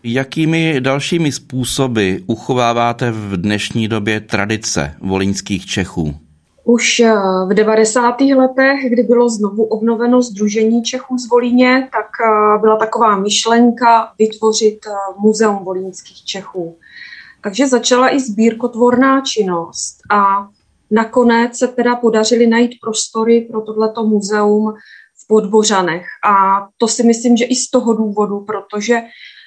Jakými 0.03 0.81
dalšími 0.81 1.31
způsoby 1.31 2.15
uchováváte 2.27 3.11
v 3.11 3.37
dnešní 3.37 3.87
době 3.87 4.19
tradice 4.19 4.95
volinských 5.01 5.65
Čechů? 5.65 6.15
Už 6.63 6.99
eh, 6.99 7.13
v 7.49 7.53
90. 7.53 8.21
letech, 8.21 8.89
kdy 8.89 9.03
bylo 9.03 9.29
znovu 9.29 9.63
obnoveno 9.63 10.21
Združení 10.21 10.83
Čechů 10.83 11.17
z 11.17 11.29
Volíně, 11.29 11.89
tak 11.91 12.07
eh, 12.25 12.59
byla 12.61 12.77
taková 12.77 13.17
myšlenka 13.17 14.11
vytvořit 14.19 14.79
eh, 14.87 14.91
muzeum 15.19 15.63
volínských 15.63 16.25
Čechů. 16.25 16.77
Takže 17.43 17.67
začala 17.67 18.15
i 18.15 18.19
sbírkotvorná 18.19 19.21
činnost 19.21 19.97
a 20.11 20.47
nakonec 20.91 21.57
se 21.57 21.67
teda 21.67 21.95
podařili 21.95 22.47
najít 22.47 22.71
prostory 22.81 23.47
pro 23.51 23.61
tohleto 23.61 24.03
muzeum 24.03 24.73
v 25.23 25.27
Podbořanech. 25.27 26.05
A 26.25 26.67
to 26.77 26.87
si 26.87 27.03
myslím, 27.03 27.37
že 27.37 27.45
i 27.45 27.55
z 27.55 27.69
toho 27.69 27.93
důvodu, 27.93 28.39
protože 28.39 29.01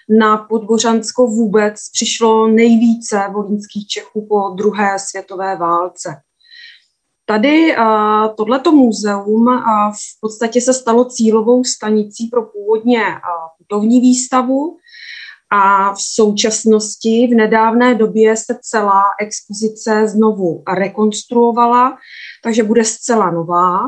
na 0.08 0.36
Podbořansko 0.36 1.26
vůbec 1.26 1.74
přišlo 1.92 2.48
nejvíce 2.48 3.28
volínských 3.32 3.86
Čechů 3.86 4.26
po 4.28 4.48
druhé 4.56 4.98
světové 4.98 5.56
válce. 5.56 6.16
Tady 7.26 7.74
tohleto 8.36 8.72
muzeum 8.72 9.46
v 9.90 10.20
podstatě 10.20 10.60
se 10.60 10.74
stalo 10.74 11.04
cílovou 11.04 11.64
stanicí 11.64 12.26
pro 12.26 12.42
původně 12.42 13.00
putovní 13.58 14.00
výstavu 14.00 14.76
a 15.52 15.92
v 15.94 16.00
současnosti 16.00 17.26
v 17.26 17.34
nedávné 17.34 17.94
době 17.94 18.36
se 18.36 18.58
celá 18.62 19.02
expozice 19.20 20.08
znovu 20.08 20.62
rekonstruovala, 20.68 21.98
takže 22.42 22.62
bude 22.62 22.84
zcela 22.84 23.30
nová. 23.30 23.78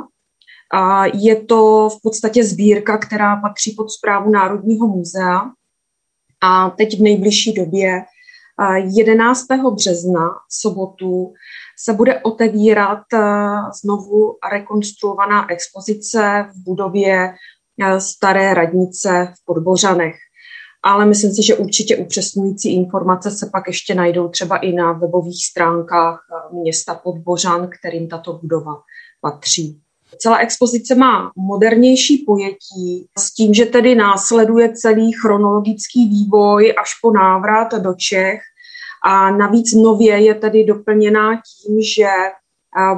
Je 1.14 1.44
to 1.44 1.88
v 1.88 2.02
podstatě 2.02 2.44
sbírka, 2.44 2.98
která 2.98 3.36
patří 3.36 3.74
pod 3.76 3.90
zprávu 3.90 4.30
Národního 4.30 4.86
muzea 4.86 5.50
a 6.42 6.70
teď 6.70 6.98
v 6.98 7.02
nejbližší 7.02 7.52
době 7.52 8.02
11. 8.96 9.46
března 9.74 10.28
v 10.28 10.60
sobotu 10.60 11.32
se 11.78 11.92
bude 11.92 12.20
otevírat 12.20 13.02
znovu 13.82 14.36
rekonstruovaná 14.52 15.50
expozice 15.50 16.46
v 16.50 16.64
budově 16.64 17.34
staré 17.98 18.54
radnice 18.54 19.34
v 19.34 19.44
Podbořanech. 19.44 20.14
Ale 20.82 21.06
myslím 21.06 21.30
si, 21.32 21.42
že 21.42 21.56
určitě 21.56 21.96
upřesňující 21.96 22.74
informace 22.74 23.30
se 23.30 23.50
pak 23.52 23.66
ještě 23.66 23.94
najdou 23.94 24.28
třeba 24.28 24.56
i 24.56 24.72
na 24.72 24.92
webových 24.92 25.46
stránkách 25.50 26.26
města 26.52 26.94
Podbořan, 26.94 27.68
kterým 27.80 28.08
tato 28.08 28.32
budova 28.32 28.72
patří. 29.20 29.80
Celá 30.18 30.38
expozice 30.38 30.94
má 30.94 31.30
modernější 31.36 32.24
pojetí 32.26 33.08
s 33.18 33.34
tím, 33.34 33.54
že 33.54 33.66
tedy 33.66 33.94
následuje 33.94 34.72
celý 34.72 35.12
chronologický 35.12 36.08
vývoj 36.08 36.74
až 36.82 36.90
po 37.02 37.10
návrat 37.12 37.74
do 37.74 37.94
Čech. 37.94 38.40
A 39.04 39.30
navíc 39.30 39.72
nově 39.74 40.18
je 40.18 40.34
tedy 40.34 40.64
doplněná 40.64 41.34
tím, 41.34 41.82
že 41.82 42.08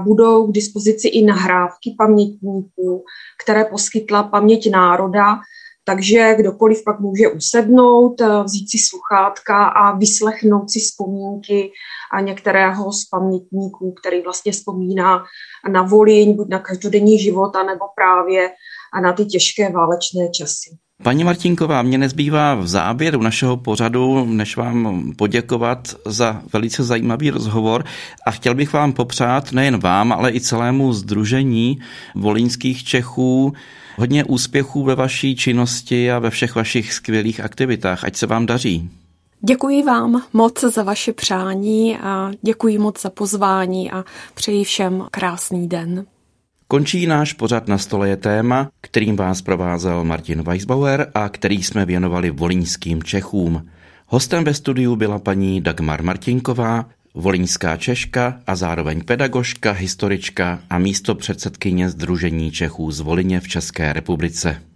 budou 0.04 0.46
k 0.46 0.52
dispozici 0.52 1.08
i 1.08 1.24
nahrávky 1.24 1.94
pamětníků, 1.98 3.04
které 3.44 3.64
poskytla 3.64 4.22
paměť 4.22 4.70
národa 4.70 5.38
takže 5.88 6.34
kdokoliv 6.38 6.84
pak 6.84 7.00
může 7.00 7.28
usednout, 7.28 8.20
eh, 8.20 8.42
vzít 8.44 8.70
si 8.70 8.78
sluchátka 8.78 9.66
a 9.66 9.96
vyslechnout 9.96 10.70
si 10.70 10.80
vzpomínky 10.80 11.70
a 12.12 12.20
některého 12.20 12.92
z 12.92 13.04
pamětníků, 13.04 13.94
který 14.00 14.22
vlastně 14.22 14.52
vzpomíná 14.52 15.24
na 15.72 15.82
Volíň, 15.82 16.36
buď 16.36 16.48
na 16.48 16.58
každodenní 16.58 17.18
život, 17.18 17.52
nebo 17.66 17.84
právě 17.96 18.50
na 19.02 19.12
ty 19.12 19.24
těžké 19.24 19.72
válečné 19.72 20.28
časy. 20.28 20.76
Paní 21.02 21.24
Martinková, 21.24 21.82
mě 21.82 21.98
nezbývá 21.98 22.54
v 22.54 22.66
záběru 22.66 23.22
našeho 23.22 23.56
pořadu, 23.56 24.24
než 24.24 24.56
vám 24.56 25.12
poděkovat 25.18 25.78
za 26.06 26.42
velice 26.52 26.84
zajímavý 26.84 27.30
rozhovor 27.30 27.84
a 28.26 28.30
chtěl 28.30 28.54
bych 28.54 28.72
vám 28.72 28.92
popřát 28.92 29.52
nejen 29.52 29.78
vám, 29.78 30.12
ale 30.12 30.32
i 30.32 30.40
celému 30.40 30.92
združení 30.92 31.78
volínských 32.14 32.84
Čechů 32.84 33.52
Hodně 33.98 34.24
úspěchů 34.24 34.82
ve 34.82 34.94
vaší 34.94 35.36
činnosti 35.36 36.12
a 36.12 36.18
ve 36.18 36.30
všech 36.30 36.54
vašich 36.54 36.92
skvělých 36.92 37.40
aktivitách. 37.40 38.04
Ať 38.04 38.16
se 38.16 38.26
vám 38.26 38.46
daří. 38.46 38.90
Děkuji 39.40 39.82
vám 39.82 40.22
moc 40.32 40.60
za 40.60 40.82
vaše 40.82 41.12
přání 41.12 41.98
a 41.98 42.30
děkuji 42.42 42.78
moc 42.78 43.02
za 43.02 43.10
pozvání 43.10 43.90
a 43.90 44.04
přeji 44.34 44.64
všem 44.64 45.06
krásný 45.10 45.68
den. 45.68 46.06
Končí 46.68 47.06
náš 47.06 47.32
pořad 47.32 47.68
na 47.68 47.78
stole 47.78 48.08
je 48.08 48.16
téma, 48.16 48.70
kterým 48.80 49.16
vás 49.16 49.42
provázel 49.42 50.04
Martin 50.04 50.42
Weisbauer 50.42 51.10
a 51.14 51.28
který 51.28 51.62
jsme 51.62 51.84
věnovali 51.84 52.30
volínským 52.30 53.02
Čechům. 53.02 53.66
Hostem 54.06 54.44
ve 54.44 54.54
studiu 54.54 54.96
byla 54.96 55.18
paní 55.18 55.60
Dagmar 55.60 56.02
Martinková, 56.02 56.86
volínská 57.14 57.76
Češka 57.76 58.40
a 58.46 58.56
zároveň 58.56 59.04
pedagožka, 59.04 59.72
historička 59.72 60.60
a 60.70 60.78
místo 60.78 61.14
předsedkyně 61.14 61.90
Združení 61.90 62.50
Čechů 62.50 62.90
z 62.90 63.00
Volině 63.00 63.40
v 63.40 63.48
České 63.48 63.92
republice. 63.92 64.67